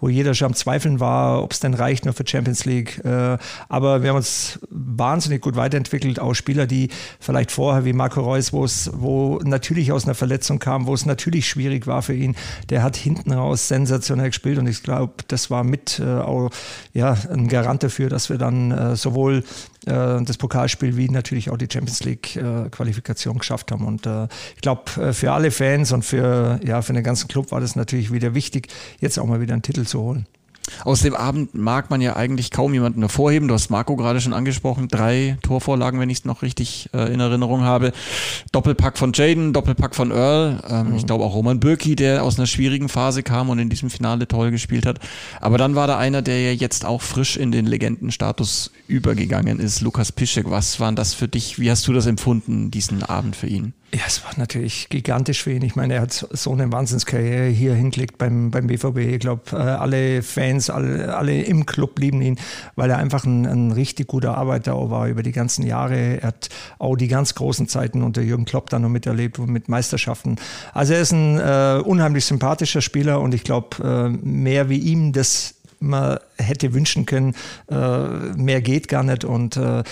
wo 0.00 0.08
jeder 0.08 0.34
schon 0.34 0.46
am 0.46 0.54
Zweifeln 0.54 1.00
war, 1.00 1.42
ob 1.42 1.52
es 1.52 1.60
denn 1.60 1.74
reicht 1.74 2.04
nur 2.04 2.14
für 2.14 2.26
Champions 2.26 2.64
League. 2.64 3.00
Äh, 3.04 3.38
aber 3.68 4.02
wir 4.02 4.10
haben 4.10 4.16
uns 4.16 4.58
wahnsinnig 4.68 5.40
gut 5.40 5.54
weiterentwickelt. 5.56 6.18
Auch 6.18 6.34
Spieler, 6.34 6.66
die 6.66 6.88
vielleicht 7.20 7.52
vorher 7.52 7.84
wie 7.84 7.92
Marco 7.92 8.20
Reus, 8.20 8.52
wo 8.52 8.64
es, 8.64 8.90
natürlich 9.44 9.92
aus 9.92 10.04
einer 10.04 10.14
Verletzung 10.14 10.58
kam, 10.58 10.86
wo 10.86 10.94
es 10.94 11.06
natürlich 11.06 11.48
schwierig 11.48 11.86
war 11.86 12.02
für 12.02 12.14
ihn, 12.14 12.34
der 12.68 12.82
hat 12.82 12.96
hinten 12.96 13.32
raus 13.32 13.68
sensationell 13.68 14.30
gespielt 14.30 14.58
und 14.58 14.66
ich 14.66 14.82
glaube, 14.82 15.12
das 15.28 15.50
war 15.50 15.62
mit 15.62 16.00
äh, 16.00 16.04
auch 16.04 16.50
ja, 16.92 17.16
ein 17.30 17.48
Garant 17.48 17.82
dafür, 17.82 18.08
dass 18.08 18.28
wir 18.28 18.38
dann 18.38 18.72
äh, 18.72 18.96
sowohl 18.96 19.44
äh, 19.79 19.79
das 19.86 20.36
Pokalspiel 20.36 20.96
wie 20.96 21.08
natürlich 21.08 21.50
auch 21.50 21.56
die 21.56 21.68
Champions 21.70 22.04
League 22.04 22.36
äh, 22.36 22.68
Qualifikation 22.70 23.38
geschafft 23.38 23.72
haben. 23.72 23.86
Und 23.86 24.06
äh, 24.06 24.28
ich 24.54 24.60
glaube, 24.60 25.14
für 25.14 25.32
alle 25.32 25.50
Fans 25.50 25.92
und 25.92 26.04
für, 26.04 26.60
ja, 26.64 26.82
für 26.82 26.92
den 26.92 27.02
ganzen 27.02 27.28
Club 27.28 27.50
war 27.50 27.60
das 27.60 27.76
natürlich 27.76 28.12
wieder 28.12 28.34
wichtig, 28.34 28.68
jetzt 29.00 29.18
auch 29.18 29.26
mal 29.26 29.40
wieder 29.40 29.54
einen 29.54 29.62
Titel 29.62 29.84
zu 29.84 30.00
holen. 30.00 30.26
Aus 30.84 31.02
dem 31.02 31.14
Abend 31.14 31.54
mag 31.54 31.90
man 31.90 32.00
ja 32.00 32.16
eigentlich 32.16 32.50
kaum 32.50 32.72
jemanden 32.72 33.00
hervorheben. 33.00 33.48
Du 33.48 33.54
hast 33.54 33.70
Marco 33.70 33.96
gerade 33.96 34.20
schon 34.20 34.32
angesprochen. 34.32 34.88
Drei 34.88 35.36
Torvorlagen, 35.42 36.00
wenn 36.00 36.10
ich 36.10 36.18
es 36.18 36.24
noch 36.24 36.42
richtig 36.42 36.88
äh, 36.94 37.12
in 37.12 37.20
Erinnerung 37.20 37.62
habe. 37.62 37.92
Doppelpack 38.52 38.96
von 38.96 39.12
Jaden, 39.12 39.52
Doppelpack 39.52 39.94
von 39.94 40.10
Earl. 40.10 40.62
Ähm, 40.68 40.90
mhm. 40.90 40.96
Ich 40.96 41.06
glaube 41.06 41.24
auch 41.24 41.34
Roman 41.34 41.60
Birki, 41.60 41.96
der 41.96 42.24
aus 42.24 42.38
einer 42.38 42.46
schwierigen 42.46 42.88
Phase 42.88 43.22
kam 43.22 43.50
und 43.50 43.58
in 43.58 43.68
diesem 43.68 43.90
Finale 43.90 44.28
toll 44.28 44.50
gespielt 44.50 44.86
hat. 44.86 45.00
Aber 45.40 45.58
dann 45.58 45.74
war 45.74 45.86
da 45.86 45.98
einer, 45.98 46.22
der 46.22 46.40
ja 46.40 46.52
jetzt 46.52 46.84
auch 46.84 47.02
frisch 47.02 47.36
in 47.36 47.52
den 47.52 47.66
Legendenstatus 47.66 48.70
übergegangen 48.86 49.60
ist. 49.60 49.80
Lukas 49.80 50.12
Piszek. 50.12 50.50
Was 50.50 50.80
war 50.80 50.92
das 50.92 51.14
für 51.14 51.28
dich? 51.28 51.58
Wie 51.58 51.70
hast 51.70 51.86
du 51.88 51.92
das 51.92 52.06
empfunden, 52.06 52.70
diesen 52.70 53.02
Abend 53.02 53.36
für 53.36 53.46
ihn? 53.46 53.74
Ja, 53.92 54.02
es 54.06 54.24
war 54.24 54.32
natürlich 54.36 54.88
gigantisch 54.88 55.42
für 55.42 55.52
ihn. 55.52 55.62
Ich 55.62 55.74
meine, 55.74 55.94
er 55.94 56.02
hat 56.02 56.12
so 56.12 56.52
eine 56.52 56.70
Wahnsinnskarriere 56.70 57.46
hier 57.46 57.74
hingelegt 57.74 58.18
beim, 58.18 58.52
beim 58.52 58.68
BVB. 58.68 58.98
Ich 58.98 59.18
glaube, 59.18 59.42
äh, 59.50 59.56
alle 59.56 60.22
Fans, 60.22 60.70
alle, 60.70 61.16
alle 61.16 61.42
im 61.42 61.66
Club 61.66 61.98
lieben 61.98 62.22
ihn, 62.22 62.38
weil 62.76 62.90
er 62.90 62.98
einfach 62.98 63.24
ein, 63.24 63.46
ein 63.46 63.72
richtig 63.72 64.06
guter 64.06 64.36
Arbeiter 64.36 64.90
war 64.90 65.08
über 65.08 65.24
die 65.24 65.32
ganzen 65.32 65.66
Jahre. 65.66 66.20
Er 66.20 66.28
hat 66.28 66.50
auch 66.78 66.94
die 66.94 67.08
ganz 67.08 67.34
großen 67.34 67.66
Zeiten 67.66 68.04
unter 68.04 68.22
Jürgen 68.22 68.44
Klopp 68.44 68.70
dann 68.70 68.82
noch 68.82 68.88
miterlebt, 68.88 69.38
mit 69.38 69.68
Meisterschaften. 69.68 70.36
Also 70.72 70.94
er 70.94 71.00
ist 71.00 71.12
ein 71.12 71.40
äh, 71.40 71.82
unheimlich 71.84 72.24
sympathischer 72.26 72.82
Spieler 72.82 73.20
und 73.20 73.34
ich 73.34 73.42
glaube, 73.42 73.82
äh, 73.82 74.08
mehr 74.24 74.68
wie 74.68 74.78
ihm 74.78 75.12
das 75.12 75.56
man 75.80 76.18
hätte 76.36 76.74
wünschen 76.74 77.06
können, 77.06 77.34
äh, 77.70 78.06
mehr 78.36 78.60
geht 78.60 78.86
gar 78.88 79.02
nicht. 79.02 79.24
Und 79.24 79.56
äh, 79.56 79.82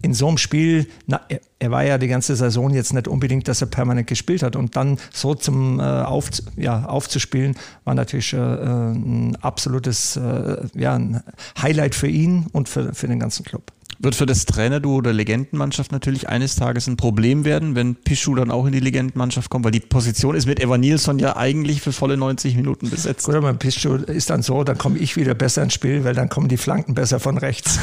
in 0.00 0.14
so 0.14 0.28
einem 0.28 0.38
Spiel, 0.38 0.86
na, 1.06 1.20
er, 1.28 1.40
er, 1.58 1.70
war 1.70 1.84
ja 1.84 1.98
die 1.98 2.08
ganze 2.08 2.36
Saison 2.36 2.72
jetzt 2.72 2.92
nicht 2.92 3.08
unbedingt, 3.08 3.48
dass 3.48 3.60
er 3.60 3.66
permanent 3.66 4.06
gespielt 4.06 4.42
hat 4.42 4.56
und 4.56 4.76
dann 4.76 4.98
so 5.12 5.34
zum 5.34 5.80
äh, 5.80 5.82
auf, 5.82 6.30
ja, 6.56 6.84
aufzuspielen, 6.84 7.56
war 7.84 7.94
natürlich 7.94 8.32
äh, 8.32 8.38
ein 8.38 9.36
absolutes 9.40 10.16
äh, 10.16 10.66
ja, 10.74 10.94
ein 10.94 11.22
Highlight 11.60 11.94
für 11.94 12.08
ihn 12.08 12.46
und 12.52 12.68
für, 12.68 12.94
für 12.94 13.08
den 13.08 13.18
ganzen 13.18 13.44
Club. 13.44 13.72
Wird 13.98 14.14
für 14.14 14.26
das 14.26 14.46
Trainerduo 14.46 14.96
oder 14.96 15.12
Legendenmannschaft 15.12 15.92
natürlich 15.92 16.28
eines 16.28 16.56
Tages 16.56 16.86
ein 16.86 16.96
Problem 16.96 17.44
werden, 17.44 17.74
wenn 17.74 17.94
Pichu 17.94 18.34
dann 18.34 18.50
auch 18.50 18.66
in 18.66 18.72
die 18.72 18.80
Legendenmannschaft 18.80 19.50
kommt, 19.50 19.64
weil 19.64 19.72
die 19.72 19.80
Position 19.80 20.34
ist 20.34 20.46
mit 20.46 20.60
Evan 20.60 20.80
Nilsson 20.80 21.18
ja 21.18 21.36
eigentlich 21.36 21.82
für 21.82 21.92
volle 21.92 22.16
90 22.16 22.56
Minuten 22.56 22.90
besetzt. 22.90 23.26
Gut, 23.26 23.34
aber 23.34 23.52
Pichu 23.54 23.94
ist 23.94 24.30
dann 24.30 24.42
so, 24.42 24.64
dann 24.64 24.78
komme 24.78 24.98
ich 24.98 25.16
wieder 25.16 25.34
besser 25.34 25.62
ins 25.62 25.74
Spiel, 25.74 26.04
weil 26.04 26.14
dann 26.14 26.28
kommen 26.28 26.48
die 26.48 26.56
Flanken 26.56 26.94
besser 26.94 27.20
von 27.20 27.38
rechts. 27.38 27.78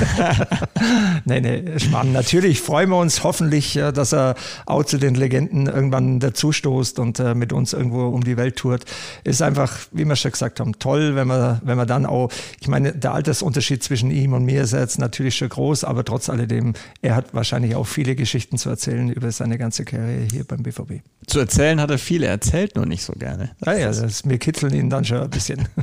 nee, 1.26 1.40
nee, 1.40 1.80
Schmarrn. 1.80 2.12
Natürlich 2.12 2.62
freuen 2.62 2.90
wir 2.90 2.98
uns 2.98 3.24
hoffentlich, 3.24 3.74
dass 3.74 4.14
er 4.14 4.36
auch 4.66 4.84
zu 4.84 4.98
den 4.98 5.16
Legenden 5.16 5.68
irgendwann 5.68 6.20
dazustoßt 6.20 7.00
und 7.00 7.20
äh, 7.20 7.36
mit 7.36 7.54
uns 7.54 7.74
irgendwo 7.74 8.08
um 8.08 8.24
die 8.24 8.36
Welt 8.36 8.58
tourt. 8.58 8.84
Ist 9.24 9.42
einfach, 9.42 9.78
wie 9.92 10.06
wir 10.06 10.16
schon 10.16 10.32
gesagt 10.32 10.60
haben, 10.60 10.78
toll, 10.80 11.16
wenn 11.16 11.28
wir, 11.28 11.62
wenn 11.64 11.78
wir 11.78 11.86
dann 11.86 12.06
auch, 12.06 12.30
ich 12.60 12.68
meine, 12.68 12.94
der 12.94 13.14
Altersunterschied 13.14 13.84
zwischen 13.84 14.12
ihm 14.12 14.34
und 14.34 14.46
mir 14.46 14.64
ist 14.64 14.74
jetzt 14.74 15.00
natürlich 15.00 15.36
schon 15.36 15.50
groß, 15.50 15.84
aber 15.84 16.04
trotz 16.10 16.30
alledem, 16.30 16.74
er 17.02 17.16
hat 17.16 17.34
wahrscheinlich 17.34 17.76
auch 17.76 17.86
viele 17.86 18.16
Geschichten 18.16 18.58
zu 18.58 18.70
erzählen 18.70 19.10
über 19.10 19.32
seine 19.32 19.58
ganze 19.58 19.86
Karriere 19.86 20.28
hier 20.32 20.44
beim 20.44 20.64
BVB. 20.64 21.02
Zu 21.28 21.40
erzählen 21.40 21.80
hat 21.80 21.92
er 21.92 22.00
viele, 22.00 22.26
er 22.26 22.32
erzählt 22.32 22.76
nur 22.76 22.88
nicht 22.88 23.04
so 23.04 23.14
gerne. 23.14 23.52
Naja, 23.60 23.90
ah 23.90 24.02
das, 24.02 24.28
wir 24.28 24.40
kitzeln 24.40 24.74
ihn 24.74 24.90
dann 24.90 25.06
schon 25.06 25.20
ein 25.20 25.30
bisschen. 25.30 25.68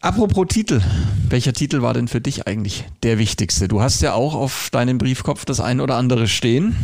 Apropos 0.00 0.48
Titel, 0.48 0.80
welcher 1.28 1.52
Titel 1.52 1.82
war 1.82 1.94
denn 1.94 2.08
für 2.08 2.20
dich 2.20 2.48
eigentlich 2.48 2.84
der 3.04 3.18
wichtigste? 3.18 3.68
Du 3.68 3.80
hast 3.80 4.02
ja 4.02 4.14
auch 4.14 4.34
auf 4.34 4.68
deinem 4.72 4.98
Briefkopf 4.98 5.44
das 5.44 5.60
ein 5.60 5.80
oder 5.80 5.94
andere 5.94 6.26
stehen. 6.26 6.74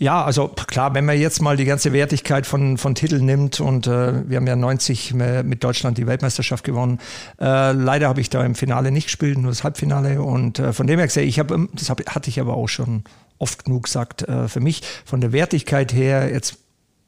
Ja, 0.00 0.24
also 0.24 0.48
klar, 0.48 0.94
wenn 0.94 1.04
man 1.04 1.18
jetzt 1.18 1.42
mal 1.42 1.58
die 1.58 1.66
ganze 1.66 1.92
Wertigkeit 1.92 2.46
von, 2.46 2.78
von 2.78 2.94
Titeln 2.94 3.26
nimmt 3.26 3.60
und 3.60 3.86
äh, 3.86 4.26
wir 4.26 4.38
haben 4.38 4.46
ja 4.46 4.56
90 4.56 5.12
mit 5.12 5.62
Deutschland 5.62 5.98
die 5.98 6.06
Weltmeisterschaft 6.06 6.64
gewonnen. 6.64 7.00
Äh, 7.38 7.72
leider 7.72 8.08
habe 8.08 8.22
ich 8.22 8.30
da 8.30 8.42
im 8.42 8.54
Finale 8.54 8.92
nicht 8.92 9.08
gespielt, 9.08 9.36
nur 9.36 9.50
das 9.50 9.62
Halbfinale 9.62 10.22
und 10.22 10.58
äh, 10.58 10.72
von 10.72 10.86
dem 10.86 10.98
her 10.98 11.06
gesehen, 11.06 11.28
ich 11.28 11.38
habe, 11.38 11.68
das 11.74 11.90
hab, 11.90 12.00
hatte 12.14 12.30
ich 12.30 12.40
aber 12.40 12.54
auch 12.54 12.66
schon 12.66 13.04
oft 13.38 13.66
genug 13.66 13.84
gesagt, 13.84 14.22
äh, 14.22 14.48
für 14.48 14.60
mich 14.60 14.82
von 15.04 15.20
der 15.20 15.32
Wertigkeit 15.32 15.92
her 15.92 16.30
jetzt 16.32 16.59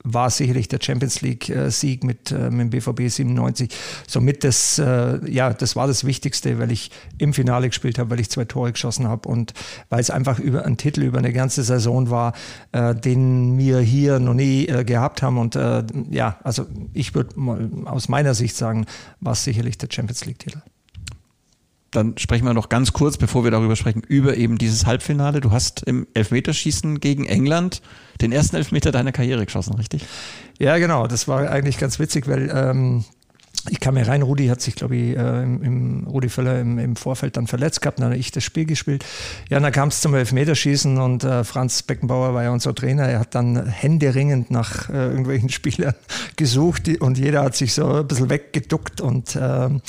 war 0.05 0.31
sicherlich 0.31 0.69
der 0.69 0.79
Champions 0.81 1.21
League-Sieg 1.21 2.05
mit, 2.05 2.31
äh, 2.33 2.51
mit 2.51 2.61
dem 2.61 2.71
BVB 2.71 3.09
97. 3.09 3.71
Somit 4.07 4.45
das, 4.45 4.79
äh, 4.79 5.31
ja, 5.31 5.53
das 5.53 5.77
war 5.77 5.87
das 5.87 6.05
Wichtigste, 6.05 6.59
weil 6.59 6.73
ich 6.73 6.91
im 7.19 7.33
Finale 7.33 7.69
gespielt 7.69 7.99
habe, 7.99 8.11
weil 8.11 8.21
ich 8.21 8.31
zwei 8.31 8.45
Tore 8.45 8.73
geschossen 8.73 9.09
habe 9.09 9.29
und 9.29 9.55
weil 9.89 10.01
es 10.01 10.11
einfach 10.11 10.39
über 10.39 10.65
einen 10.65 10.77
Titel 10.77 11.03
über 11.03 11.19
eine 11.19 11.33
ganze 11.33 11.63
Saison 11.63 12.11
war, 12.11 12.33
äh, 12.73 12.95
den 12.95 13.59
wir 13.59 13.81
hier 13.81 14.19
noch 14.19 14.35
nie 14.35 14.67
äh, 14.67 14.85
gehabt 14.85 15.23
haben. 15.23 15.39
Und 15.39 15.57
äh, 15.57 15.85
ja, 16.11 16.39
also 16.43 16.67
ich 16.93 17.15
würde 17.15 17.39
mal 17.39 17.71
aus 17.85 18.09
meiner 18.09 18.35
Sicht 18.35 18.57
sagen, 18.57 18.87
war 19.21 19.33
es 19.33 19.45
sicherlich 19.45 19.79
der 19.79 19.89
Champions 19.91 20.25
League-Titel 20.25 20.61
dann 21.93 22.17
sprechen 22.19 22.45
wir 22.45 22.55
noch 22.55 22.69
ganz 22.69 22.93
kurz, 22.93 23.17
bevor 23.19 23.45
wir 23.45 23.51
darüber 23.51 23.77
sprechen, 23.77 24.03
über 24.09 24.37
eben 24.37 24.59
dieses 24.59 24.87
Halbfinale. 24.87 25.41
Du 25.41 25.53
hast 25.53 25.83
im 25.83 26.07
Elfmeterschießen 26.15 27.01
gegen 27.01 27.27
England 27.27 27.83
den 28.21 28.33
ersten 28.33 28.57
Elfmeter 28.57 28.91
deiner 28.93 29.13
Karriere 29.13 29.45
geschossen, 29.45 29.75
richtig? 29.75 30.05
Ja, 30.59 30.79
genau. 30.79 31.07
Das 31.07 31.29
war 31.29 31.51
eigentlich 31.51 31.79
ganz 31.79 31.99
witzig, 31.99 32.27
weil 32.29 32.51
ähm, 32.55 33.05
ich 33.69 33.79
kam 33.79 33.97
hier 33.97 34.09
rein, 34.09 34.23
Rudi 34.23 34.49
hat 34.49 34.61
sich, 34.61 34.75
glaube 34.75 34.97
ich, 34.97 35.17
äh, 35.17 35.43
im, 35.43 35.63
im, 35.63 36.07
Rudi 36.07 36.29
Völler 36.29 36.61
im, 36.61 36.79
im, 36.79 36.97
Vorfeld 36.97 37.37
dann 37.37 37.47
verletzt 37.47 37.81
gehabt, 37.81 37.99
dann 37.99 38.07
habe 38.07 38.17
ich 38.17 38.33
das 38.33 38.43
Spiel 38.43 38.65
gespielt. 38.65 39.05
Ja, 39.51 39.61
dann 39.61 39.71
kam 39.71 39.89
es 39.89 40.01
zum 40.01 40.15
Elfmeterschießen 40.15 40.99
und 40.99 41.23
äh, 41.23 41.45
Franz 41.45 41.83
Beckenbauer 41.83 42.35
war 42.35 42.43
ja 42.43 42.51
unser 42.51 42.75
Trainer. 42.75 43.05
Er 43.05 43.21
hat 43.21 43.35
dann 43.35 43.67
händeringend 43.67 44.51
nach 44.51 44.89
äh, 44.89 44.95
irgendwelchen 44.95 45.49
Spielern 45.51 45.95
gesucht 46.37 46.89
und 47.01 47.19
jeder 47.19 47.43
hat 47.43 47.55
sich 47.55 47.75
so 47.75 47.87
ein 47.87 48.07
bisschen 48.07 48.31
weggeduckt 48.31 49.01
und 49.01 49.39
ähm, 49.41 49.81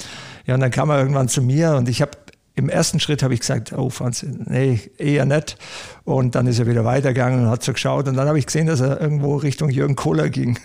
ja, 0.45 0.55
und 0.55 0.59
dann 0.59 0.71
kam 0.71 0.89
er 0.89 0.99
irgendwann 0.99 1.29
zu 1.29 1.41
mir 1.41 1.75
und 1.75 1.87
ich 1.89 2.01
habe 2.01 2.11
im 2.55 2.69
ersten 2.69 2.99
Schritt 2.99 3.23
habe 3.23 3.33
ich 3.33 3.39
gesagt, 3.39 3.73
oh 3.73 3.89
Franz, 3.89 4.23
nee, 4.23 4.79
eher 4.99 5.25
nicht. 5.25 5.57
Und 6.03 6.35
dann 6.35 6.45
ist 6.45 6.59
er 6.59 6.67
wieder 6.67 6.85
weitergegangen 6.85 7.45
und 7.45 7.49
hat 7.49 7.63
so 7.63 7.73
geschaut. 7.73 8.07
Und 8.07 8.15
dann 8.15 8.27
habe 8.27 8.37
ich 8.37 8.45
gesehen, 8.45 8.67
dass 8.67 8.79
er 8.79 9.01
irgendwo 9.01 9.37
Richtung 9.37 9.69
Jürgen 9.69 9.95
Kohler 9.95 10.29
ging. 10.29 10.59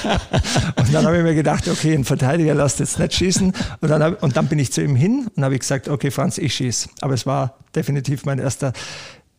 und 0.76 0.92
dann 0.92 1.06
habe 1.06 1.16
ich 1.16 1.22
mir 1.22 1.34
gedacht, 1.34 1.66
okay, 1.66 1.94
ein 1.94 2.04
Verteidiger 2.04 2.54
lasst 2.54 2.78
jetzt 2.80 2.98
nicht 2.98 3.14
schießen. 3.14 3.54
Und 3.80 3.88
dann, 3.88 4.02
hab, 4.02 4.22
und 4.22 4.36
dann 4.36 4.48
bin 4.48 4.58
ich 4.58 4.70
zu 4.70 4.82
ihm 4.82 4.96
hin 4.96 5.28
und 5.34 5.42
habe 5.42 5.58
gesagt, 5.58 5.88
okay, 5.88 6.10
Franz, 6.10 6.36
ich 6.36 6.54
schieße. 6.54 6.90
Aber 7.00 7.14
es 7.14 7.24
war 7.24 7.56
definitiv 7.74 8.26
mein 8.26 8.38
erster 8.38 8.74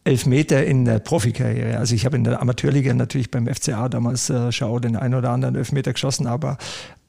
Elfmeter 0.06 0.64
in 0.66 0.86
der 0.86 1.00
Profikarriere. 1.00 1.78
Also 1.78 1.94
ich 1.94 2.06
habe 2.06 2.16
in 2.16 2.24
der 2.24 2.40
Amateurliga 2.42 2.94
natürlich 2.94 3.32
beim 3.32 3.48
FCA 3.48 3.90
damals 3.90 4.30
äh, 4.30 4.52
schon 4.52 4.82
den 4.82 4.96
einen 4.96 5.16
oder 5.16 5.32
anderen 5.32 5.56
Elfmeter 5.56 5.94
geschossen, 5.94 6.28
aber 6.28 6.58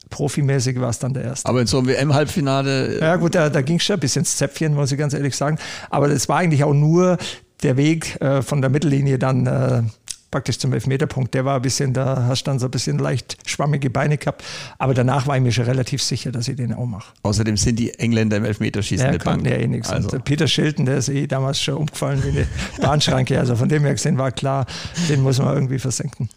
profimäßig 0.09 0.79
war 0.79 0.89
es 0.89 0.99
dann 0.99 1.13
der 1.13 1.23
erste. 1.23 1.49
Aber 1.49 1.61
in 1.61 1.67
so 1.67 1.79
einem 1.79 1.87
WM-Halbfinale. 1.87 2.99
Äh, 2.99 3.01
ja, 3.01 3.15
gut, 3.15 3.35
da, 3.35 3.49
da 3.49 3.61
ging 3.61 3.77
es 3.77 3.83
schon 3.83 3.95
ein 3.95 3.99
bisschen 3.99 4.21
ins 4.21 4.37
Zäpfchen, 4.37 4.73
muss 4.73 4.91
ich 4.91 4.97
ganz 4.97 5.13
ehrlich 5.13 5.35
sagen. 5.35 5.57
Aber 5.89 6.07
das 6.07 6.29
war 6.29 6.37
eigentlich 6.37 6.63
auch 6.63 6.73
nur 6.73 7.17
der 7.63 7.77
Weg 7.77 8.19
äh, 8.21 8.41
von 8.41 8.61
der 8.61 8.69
Mittellinie 8.69 9.17
dann 9.17 9.47
äh, 9.47 9.81
praktisch 10.31 10.59
zum 10.59 10.73
Elfmeterpunkt. 10.73 11.33
Der 11.33 11.45
war 11.45 11.55
ein 11.55 11.61
bisschen, 11.61 11.93
da 11.93 12.25
hast 12.27 12.43
du 12.43 12.51
dann 12.51 12.59
so 12.59 12.67
ein 12.67 12.71
bisschen 12.71 12.97
leicht 12.99 13.37
schwammige 13.45 13.89
Beine 13.89 14.17
gehabt. 14.17 14.43
Aber 14.77 14.93
danach 14.93 15.27
war 15.27 15.37
ich 15.37 15.43
mir 15.43 15.51
schon 15.51 15.65
relativ 15.65 16.03
sicher, 16.03 16.31
dass 16.31 16.47
ich 16.47 16.55
den 16.55 16.73
auch 16.73 16.85
mache. 16.85 17.13
Außerdem 17.23 17.57
sind 17.57 17.79
die 17.79 17.93
Engländer 17.95 18.37
im 18.37 18.45
Elfmeterschießen 18.45 19.05
ja, 19.05 19.09
eine 19.09 19.19
Bank. 19.19 19.45
Ja, 19.45 19.55
eh 19.55 19.67
nichts. 19.67 19.89
Also. 19.89 20.19
Peter 20.19 20.47
Schilton, 20.47 20.85
der 20.85 20.97
ist 20.97 21.09
eh 21.09 21.27
damals 21.27 21.61
schon 21.61 21.75
umgefallen 21.75 22.23
wie 22.23 22.29
eine 22.29 22.47
Bahnschranke. 22.81 23.39
Also 23.39 23.55
von 23.55 23.69
dem 23.69 23.83
her 23.83 23.93
gesehen 23.93 24.17
war 24.17 24.31
klar, 24.31 24.65
den 25.09 25.21
muss 25.21 25.39
man 25.39 25.53
irgendwie 25.53 25.79
versenken. 25.79 26.29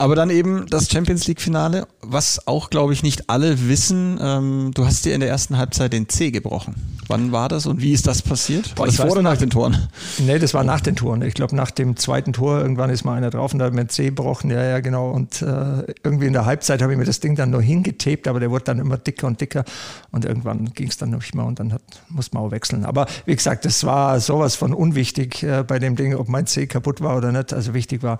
Aber 0.00 0.14
dann 0.14 0.30
eben 0.30 0.66
das 0.70 0.88
Champions 0.88 1.26
League-Finale, 1.26 1.88
was 2.02 2.46
auch, 2.46 2.70
glaube 2.70 2.92
ich, 2.92 3.02
nicht 3.02 3.28
alle 3.28 3.68
wissen. 3.68 4.18
Ähm, 4.22 4.70
du 4.72 4.86
hast 4.86 5.04
dir 5.04 5.12
in 5.12 5.20
der 5.20 5.28
ersten 5.28 5.58
Halbzeit 5.58 5.92
den 5.92 6.08
C 6.08 6.30
gebrochen. 6.30 6.76
Wann 7.08 7.32
war 7.32 7.48
das 7.48 7.66
und 7.66 7.80
wie 7.80 7.92
ist 7.92 8.06
das 8.06 8.22
passiert? 8.22 8.78
War 8.78 8.86
das 8.86 8.96
vor 8.96 9.10
oder 9.10 9.22
nach 9.22 9.38
den 9.38 9.48
Toren? 9.50 9.88
Nee, 10.18 10.38
das 10.38 10.52
war 10.52 10.62
nach 10.62 10.80
den 10.82 10.94
Toren. 10.94 11.22
Ich 11.22 11.34
glaube, 11.34 11.56
nach 11.56 11.70
dem 11.70 11.96
zweiten 11.96 12.34
Tor 12.34 12.60
irgendwann 12.60 12.90
ist 12.90 13.04
mal 13.04 13.14
einer 13.14 13.30
drauf 13.30 13.52
und 13.52 13.58
da 13.58 13.64
hat 13.64 13.72
mir 13.72 13.84
den 13.84 13.88
C 13.88 14.04
gebrochen. 14.06 14.50
Ja, 14.50 14.62
ja, 14.62 14.80
genau. 14.80 15.10
Und 15.10 15.42
äh, 15.42 15.94
irgendwie 16.04 16.26
in 16.26 16.34
der 16.34 16.44
Halbzeit 16.44 16.82
habe 16.82 16.92
ich 16.92 16.98
mir 16.98 17.06
das 17.06 17.20
Ding 17.20 17.34
dann 17.34 17.50
nur 17.50 17.62
hingetaped, 17.62 18.28
aber 18.28 18.40
der 18.40 18.50
wurde 18.50 18.64
dann 18.64 18.78
immer 18.78 18.98
dicker 18.98 19.26
und 19.26 19.40
dicker. 19.40 19.64
Und 20.12 20.26
irgendwann 20.26 20.74
ging 20.74 20.88
es 20.88 20.98
dann 20.98 21.10
nicht 21.10 21.34
mehr 21.34 21.46
und 21.46 21.58
dann 21.58 21.72
hat, 21.72 21.82
muss 22.10 22.32
man 22.32 22.42
auch 22.42 22.50
wechseln. 22.50 22.84
Aber 22.84 23.06
wie 23.24 23.34
gesagt, 23.34 23.64
das 23.64 23.84
war 23.84 24.20
sowas 24.20 24.54
von 24.54 24.74
unwichtig 24.74 25.42
äh, 25.42 25.64
bei 25.66 25.78
dem 25.78 25.96
Ding, 25.96 26.14
ob 26.14 26.28
mein 26.28 26.46
C 26.46 26.66
kaputt 26.66 27.00
war 27.00 27.16
oder 27.16 27.32
nicht. 27.32 27.52
Also 27.54 27.72
wichtig 27.72 28.02
war, 28.02 28.18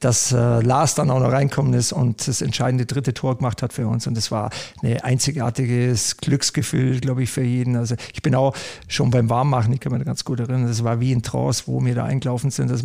dass 0.00 0.32
äh, 0.32 0.60
Lars 0.60 0.94
dann 0.94 1.10
auch 1.10 1.19
auch 1.20 1.26
noch 1.26 1.32
reinkommen 1.32 1.74
ist 1.74 1.92
und 1.92 2.26
das 2.26 2.42
entscheidende 2.42 2.86
dritte 2.86 3.14
Tor 3.14 3.36
gemacht 3.36 3.62
hat 3.62 3.72
für 3.72 3.86
uns. 3.86 4.06
Und 4.06 4.16
das 4.16 4.30
war 4.30 4.50
ein 4.82 5.00
einzigartiges 5.00 6.16
Glücksgefühl, 6.16 7.00
glaube 7.00 7.22
ich, 7.22 7.30
für 7.30 7.42
jeden. 7.42 7.76
Also 7.76 7.94
ich 8.12 8.22
bin 8.22 8.34
auch 8.34 8.54
schon 8.88 9.10
beim 9.10 9.28
Warmmachen, 9.28 9.72
ich 9.72 9.80
kann 9.80 9.92
mich 9.92 10.04
ganz 10.04 10.24
gut 10.24 10.40
erinnern, 10.40 10.66
das 10.66 10.84
war 10.84 11.00
wie 11.00 11.12
ein 11.12 11.22
Trance, 11.22 11.64
wo 11.66 11.84
wir 11.84 11.94
da 11.94 12.04
eingelaufen 12.04 12.50
sind. 12.50 12.70
Dass 12.70 12.84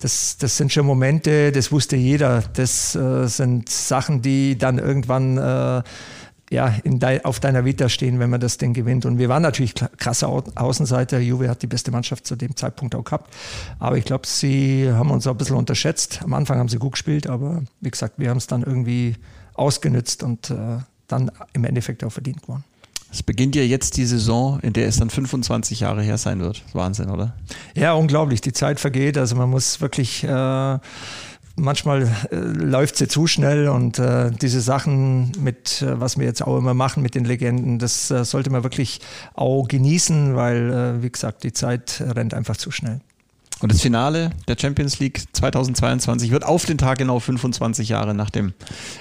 das, 0.00 0.36
das 0.38 0.56
sind 0.56 0.72
schon 0.72 0.86
Momente, 0.86 1.52
das 1.52 1.72
wusste 1.72 1.96
jeder. 1.96 2.42
Das 2.54 2.94
äh, 2.94 3.26
sind 3.26 3.68
Sachen, 3.68 4.22
die 4.22 4.58
dann 4.58 4.78
irgendwann 4.78 5.38
äh, 5.38 5.82
ja, 6.50 6.74
de, 6.84 7.22
auf 7.22 7.38
deiner 7.38 7.64
Vita 7.64 7.88
stehen, 7.88 8.18
wenn 8.18 8.28
man 8.28 8.40
das 8.40 8.58
Ding 8.58 8.72
gewinnt. 8.72 9.06
Und 9.06 9.18
wir 9.18 9.28
waren 9.28 9.42
natürlich 9.42 9.74
krasse 9.96 10.26
Außenseiter. 10.26 11.20
Juve 11.20 11.48
hat 11.48 11.62
die 11.62 11.68
beste 11.68 11.92
Mannschaft 11.92 12.26
zu 12.26 12.34
dem 12.34 12.56
Zeitpunkt 12.56 12.96
auch 12.96 13.04
gehabt. 13.04 13.32
Aber 13.78 13.96
ich 13.96 14.04
glaube, 14.04 14.26
sie 14.26 14.90
haben 14.92 15.12
uns 15.12 15.28
auch 15.28 15.32
ein 15.32 15.38
bisschen 15.38 15.56
unterschätzt. 15.56 16.20
Am 16.24 16.34
Anfang 16.34 16.58
haben 16.58 16.68
sie 16.68 16.78
gut 16.78 16.92
gespielt, 16.92 17.28
aber 17.28 17.62
wie 17.80 17.90
gesagt, 17.90 18.14
wir 18.18 18.30
haben 18.30 18.38
es 18.38 18.48
dann 18.48 18.62
irgendwie 18.62 19.14
ausgenützt 19.54 20.24
und 20.24 20.50
äh, 20.50 20.78
dann 21.06 21.30
im 21.52 21.64
Endeffekt 21.64 22.02
auch 22.02 22.10
verdient 22.10 22.42
gewonnen. 22.42 22.64
Es 23.12 23.22
beginnt 23.22 23.56
ja 23.56 23.62
jetzt 23.62 23.96
die 23.96 24.04
Saison, 24.04 24.60
in 24.60 24.72
der 24.72 24.86
es 24.86 24.98
dann 24.98 25.10
25 25.10 25.80
Jahre 25.80 26.02
her 26.02 26.18
sein 26.18 26.40
wird. 26.40 26.62
Wahnsinn, 26.72 27.10
oder? 27.10 27.34
Ja, 27.74 27.92
unglaublich. 27.94 28.40
Die 28.40 28.52
Zeit 28.52 28.78
vergeht. 28.78 29.18
Also 29.18 29.34
man 29.34 29.50
muss 29.50 29.80
wirklich 29.80 30.22
äh, 30.22 30.78
manchmal 31.60 32.08
äh, 32.30 32.36
läuft 32.36 32.96
sie 32.96 33.08
zu 33.08 33.26
schnell 33.26 33.68
und 33.68 33.98
äh, 33.98 34.30
diese 34.30 34.60
Sachen 34.60 35.32
mit, 35.38 35.82
äh, 35.82 36.00
was 36.00 36.18
wir 36.18 36.26
jetzt 36.26 36.42
auch 36.42 36.56
immer 36.56 36.74
machen 36.74 37.02
mit 37.02 37.14
den 37.14 37.24
Legenden, 37.24 37.78
das 37.78 38.10
äh, 38.10 38.24
sollte 38.24 38.50
man 38.50 38.62
wirklich 38.62 39.00
auch 39.34 39.68
genießen, 39.68 40.34
weil, 40.34 40.70
äh, 40.70 41.02
wie 41.02 41.10
gesagt, 41.10 41.44
die 41.44 41.52
Zeit 41.52 42.02
rennt 42.06 42.34
einfach 42.34 42.56
zu 42.56 42.70
schnell. 42.70 43.00
Und 43.60 43.72
das 43.72 43.82
Finale 43.82 44.30
der 44.48 44.56
Champions 44.58 45.00
League 45.00 45.22
2022 45.32 46.30
wird 46.30 46.44
auf 46.44 46.64
den 46.64 46.78
Tag 46.78 46.98
genau 46.98 47.20
25 47.20 47.90
Jahre 47.90 48.14
nach 48.14 48.30
dem 48.30 48.54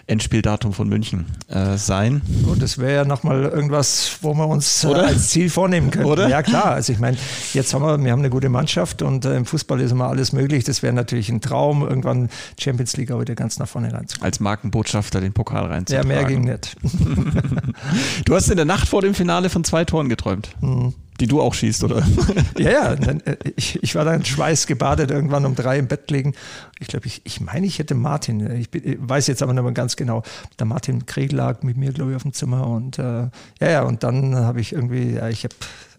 Endspieldatum 0.08 0.74
von 0.74 0.90
München 0.90 1.28
äh, 1.48 1.78
sein. 1.78 2.22
Gut, 2.44 2.62
das 2.62 2.78
wäre 2.78 2.94
ja 2.94 3.06
nochmal 3.06 3.44
irgendwas, 3.44 4.18
wo 4.22 4.34
wir 4.34 4.48
uns 4.48 4.84
äh, 4.84 4.88
als 4.88 5.30
Ziel 5.30 5.50
vornehmen 5.50 5.92
können. 5.92 6.06
Oder? 6.06 6.28
Ja, 6.28 6.44
klar. 6.44 6.72
Also 6.72 6.92
ich 6.92 7.00
meine, 7.00 7.18
jetzt 7.54 7.74
haben 7.74 7.84
wir, 7.84 8.04
wir 8.04 8.12
haben 8.12 8.20
eine 8.20 8.30
gute 8.30 8.50
Mannschaft 8.50 9.02
und 9.02 9.24
äh, 9.24 9.38
im 9.38 9.46
Fußball 9.46 9.80
ist 9.80 9.92
immer 9.92 10.10
alles 10.10 10.34
möglich. 10.34 10.66
Das 10.66 10.84
wäre 10.84 10.94
natürlich 10.94 11.30
ein 11.30 11.40
Traum, 11.40 11.88
irgendwann 11.88 12.30
Champions 12.60 12.98
League 12.98 13.12
auch 13.12 13.22
wieder 13.22 13.36
ganz 13.36 13.60
nach 13.60 13.68
vorne 13.68 13.94
reinzukommen. 13.94 14.26
Als 14.26 14.42
Markenbotschafter 14.42 15.22
den 15.22 15.32
Pokal 15.32 15.68
reinzutragen. 15.68 16.10
Ja, 16.10 16.16
mehr 16.16 16.28
ging 16.28 16.44
nicht. 16.44 16.76
du 18.26 18.36
hast 18.36 18.50
in 18.50 18.58
der 18.58 18.66
Nacht 18.66 18.90
vor 18.90 19.02
dem 19.02 19.14
Finale 19.14 19.50
von 19.50 19.64
zwei 19.64 19.86
Toren 19.86 20.10
geträumt. 20.10 20.50
Mhm 20.60 20.94
die 21.20 21.28
du 21.28 21.42
auch 21.42 21.54
schießt, 21.54 21.84
oder? 21.84 22.06
ja, 22.58 22.72
ja. 22.72 22.94
Äh, 22.94 23.38
ich, 23.56 23.82
ich 23.84 23.96
war 23.96 24.06
dann 24.06 24.24
schweißgebadet 24.24 25.12
irgendwann 25.12 25.46
um 25.46 25.56
drei 25.56 25.78
im 25.78 25.88
Bett 25.88 26.10
liegen. 26.12 26.34
Ich 26.80 26.88
glaube, 26.88 27.08
ich, 27.08 27.22
ich 27.26 27.42
meine, 27.42 27.66
ich 27.66 27.80
hätte 27.80 27.96
Martin, 27.96 28.46
äh, 28.46 28.58
ich, 28.58 28.74
ich 28.74 28.98
weiß 29.00 29.28
jetzt 29.28 29.44
aber 29.44 29.54
nicht 29.54 29.64
mehr 29.64 29.72
ganz 29.74 29.96
genau, 29.96 30.24
der 30.58 30.66
Martin 30.66 31.06
Krieg 31.06 31.32
lag 31.32 31.64
mit 31.64 31.78
mir, 31.78 31.92
glaube 31.92 32.12
ich, 32.12 32.16
auf 32.16 32.24
dem 32.24 32.34
Zimmer. 32.34 32.68
Und 32.68 33.00
äh, 33.00 33.04
ja, 33.60 33.70
ja, 33.70 33.82
und 33.84 34.04
dann 34.04 34.36
habe 34.36 34.62
ich 34.62 34.74
irgendwie, 34.74 35.16
ja, 35.16 35.30
ich 35.30 35.44
habe 35.44 35.56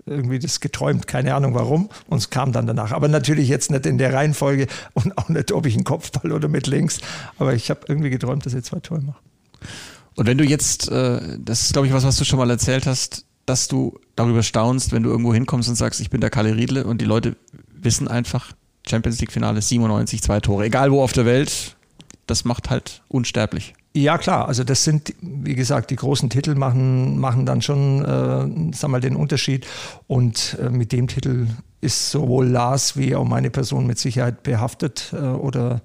irgendwie 0.06 0.38
das 0.38 0.60
geträumt, 0.60 1.06
keine 1.06 1.34
Ahnung 1.34 1.54
warum. 1.54 1.90
Und 2.08 2.18
es 2.18 2.30
kam 2.30 2.52
dann 2.52 2.66
danach. 2.66 2.92
Aber 2.92 3.08
natürlich 3.08 3.48
jetzt 3.48 3.70
nicht 3.70 3.86
in 3.86 3.98
der 3.98 4.12
Reihenfolge 4.12 4.66
und 4.94 5.16
auch 5.18 5.28
nicht, 5.28 5.52
ob 5.52 5.66
ich 5.66 5.74
einen 5.74 5.84
Kopfball 5.84 6.32
oder 6.32 6.48
mit 6.48 6.66
links. 6.66 6.98
Aber 7.38 7.54
ich 7.54 7.70
habe 7.70 7.80
irgendwie 7.88 8.10
geträumt, 8.10 8.46
dass 8.46 8.54
ich 8.54 8.64
zwei 8.64 8.80
Tore 8.80 9.02
mache. 9.02 9.18
Und 10.16 10.26
wenn 10.26 10.38
du 10.38 10.44
jetzt, 10.44 10.90
äh, 10.90 11.38
das 11.38 11.62
ist 11.62 11.72
glaube 11.72 11.86
ich 11.86 11.92
was, 11.92 12.04
was 12.04 12.16
du 12.16 12.24
schon 12.24 12.38
mal 12.38 12.50
erzählt 12.50 12.86
hast, 12.86 13.24
dass 13.50 13.66
du 13.66 13.98
darüber 14.14 14.44
staunst, 14.44 14.92
wenn 14.92 15.02
du 15.02 15.10
irgendwo 15.10 15.34
hinkommst 15.34 15.68
und 15.68 15.74
sagst, 15.74 16.00
ich 16.00 16.08
bin 16.08 16.20
der 16.20 16.30
Kalle 16.30 16.54
Riedle 16.54 16.84
und 16.84 17.00
die 17.00 17.04
Leute 17.04 17.34
wissen 17.72 18.06
einfach, 18.06 18.52
Champions 18.88 19.20
League 19.20 19.32
Finale 19.32 19.60
97, 19.60 20.22
zwei 20.22 20.38
Tore, 20.38 20.66
egal 20.66 20.92
wo 20.92 21.02
auf 21.02 21.12
der 21.12 21.26
Welt, 21.26 21.76
das 22.28 22.44
macht 22.44 22.70
halt 22.70 23.02
unsterblich. 23.08 23.74
Ja, 23.92 24.18
klar. 24.18 24.46
Also 24.46 24.62
das 24.62 24.84
sind, 24.84 25.16
wie 25.20 25.56
gesagt, 25.56 25.90
die 25.90 25.96
großen 25.96 26.30
Titel 26.30 26.54
machen, 26.54 27.18
machen 27.18 27.44
dann 27.44 27.60
schon, 27.60 28.04
äh, 28.04 28.72
sag 28.72 28.88
mal, 28.88 29.00
den 29.00 29.16
Unterschied. 29.16 29.66
Und 30.06 30.56
äh, 30.62 30.70
mit 30.70 30.92
dem 30.92 31.08
Titel 31.08 31.48
ist 31.80 32.12
sowohl 32.12 32.46
Lars 32.46 32.96
wie 32.96 33.16
auch 33.16 33.24
meine 33.24 33.50
Person 33.50 33.84
mit 33.84 33.98
Sicherheit 33.98 34.44
behaftet 34.44 35.12
äh, 35.12 35.16
oder 35.16 35.80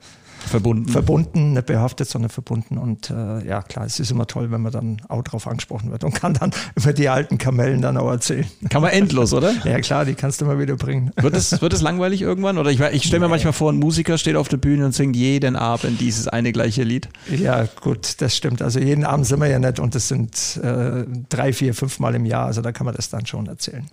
Verbunden. 0.48 0.90
Verbunden, 0.90 1.54
nicht 1.54 1.66
behaftet, 1.66 2.10
sondern 2.10 2.30
verbunden. 2.30 2.78
Und 2.78 3.10
äh, 3.10 3.46
ja, 3.48 3.62
klar, 3.62 3.86
es 3.86 4.00
ist 4.00 4.12
immer 4.12 4.28
toll, 4.28 4.52
wenn 4.52 4.62
man 4.62 4.72
dann 4.72 5.02
auch 5.08 5.24
drauf 5.24 5.48
angesprochen 5.48 5.92
wird 5.92 6.04
und 6.04 6.14
kann 6.14 6.34
dann 6.34 6.52
über 6.76 6.94
die 6.94 7.10
alten 7.10 7.38
Kamellen 7.38 7.82
dann 7.82 7.98
auch 7.98 8.10
erzählen. 8.10 8.46
Kann 8.70 8.82
man 8.82 8.92
endlos, 8.92 9.34
oder? 9.34 9.54
ja, 9.64 9.80
klar, 9.80 10.06
die 10.06 10.16
kannst 10.16 10.42
du 10.42 10.46
mal 10.46 10.60
wieder 10.60 10.76
bringen. 10.76 11.12
Wird 11.16 11.36
es, 11.36 11.62
wird 11.62 11.74
es 11.74 11.82
langweilig 11.82 12.22
irgendwann? 12.22 12.58
Oder 12.58 12.72
ich, 12.72 12.80
ich 12.80 13.04
stelle 13.04 13.22
mir 13.22 13.28
nee. 13.28 13.32
manchmal 13.32 13.54
vor, 13.54 13.72
ein 13.72 13.78
Musiker 13.78 14.18
steht 14.18 14.36
auf 14.36 14.48
der 14.48 14.58
Bühne 14.58 14.86
und 14.86 14.94
singt 14.94 15.16
jeden 15.16 15.56
Abend 15.56 16.00
dieses 16.00 16.28
eine 16.28 16.52
gleiche 16.52 16.84
Lied. 16.84 17.10
Ja, 17.30 17.68
gut, 17.82 18.22
das 18.22 18.36
stimmt. 18.36 18.62
Also 18.62 18.80
jeden 18.80 19.04
Abend 19.04 19.26
sind 19.26 19.40
wir 19.40 19.48
ja 19.48 19.60
nicht 19.60 19.80
und 19.80 19.96
das 19.96 20.08
sind 20.08 20.60
äh, 20.62 21.06
drei, 21.30 21.54
vier, 21.54 21.74
fünf 21.74 22.00
Mal 22.00 22.16
im 22.16 22.26
Jahr. 22.26 22.46
Also 22.46 22.62
da 22.62 22.72
kann 22.72 22.86
man 22.86 22.96
das 22.96 23.10
dann 23.10 23.26
schon 23.26 23.48
erzählen. 23.48 23.86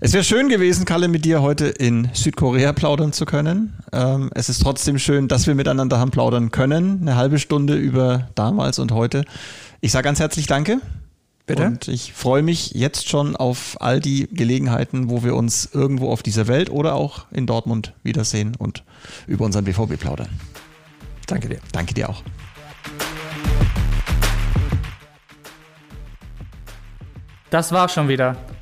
Es 0.00 0.12
wäre 0.12 0.24
schön 0.24 0.48
gewesen, 0.48 0.84
Kalle, 0.84 1.08
mit 1.08 1.24
dir 1.24 1.42
heute 1.42 1.66
in 1.66 2.08
Südkorea 2.12 2.72
plaudern 2.72 3.12
zu 3.12 3.26
können. 3.26 3.74
Ähm, 3.92 4.30
es 4.34 4.48
ist 4.48 4.62
trotzdem 4.62 4.98
schön, 4.98 5.28
dass 5.28 5.46
wir 5.46 5.54
miteinander 5.54 5.98
haben 5.98 6.10
plaudern 6.10 6.50
können. 6.50 7.00
Eine 7.02 7.16
halbe 7.16 7.38
Stunde 7.38 7.74
über 7.74 8.28
damals 8.34 8.78
und 8.78 8.92
heute. 8.92 9.24
Ich 9.80 9.92
sage 9.92 10.04
ganz 10.04 10.20
herzlich 10.20 10.46
Danke. 10.46 10.80
Bitte? 11.46 11.64
Und 11.64 11.88
ich 11.88 12.12
freue 12.12 12.42
mich 12.42 12.72
jetzt 12.72 13.08
schon 13.08 13.34
auf 13.34 13.76
all 13.80 14.00
die 14.00 14.28
Gelegenheiten, 14.30 15.08
wo 15.08 15.24
wir 15.24 15.34
uns 15.34 15.70
irgendwo 15.72 16.10
auf 16.10 16.22
dieser 16.22 16.46
Welt 16.46 16.68
oder 16.68 16.94
auch 16.94 17.26
in 17.30 17.46
Dortmund 17.46 17.94
wiedersehen 18.02 18.54
und 18.56 18.84
über 19.26 19.46
unseren 19.46 19.64
BVB 19.64 19.98
plaudern. 19.98 20.28
Danke 21.26 21.48
dir. 21.48 21.58
Danke 21.72 21.94
dir 21.94 22.10
auch. 22.10 22.22
Das 27.50 27.72
war 27.72 27.88
schon 27.88 28.08
wieder. 28.08 28.36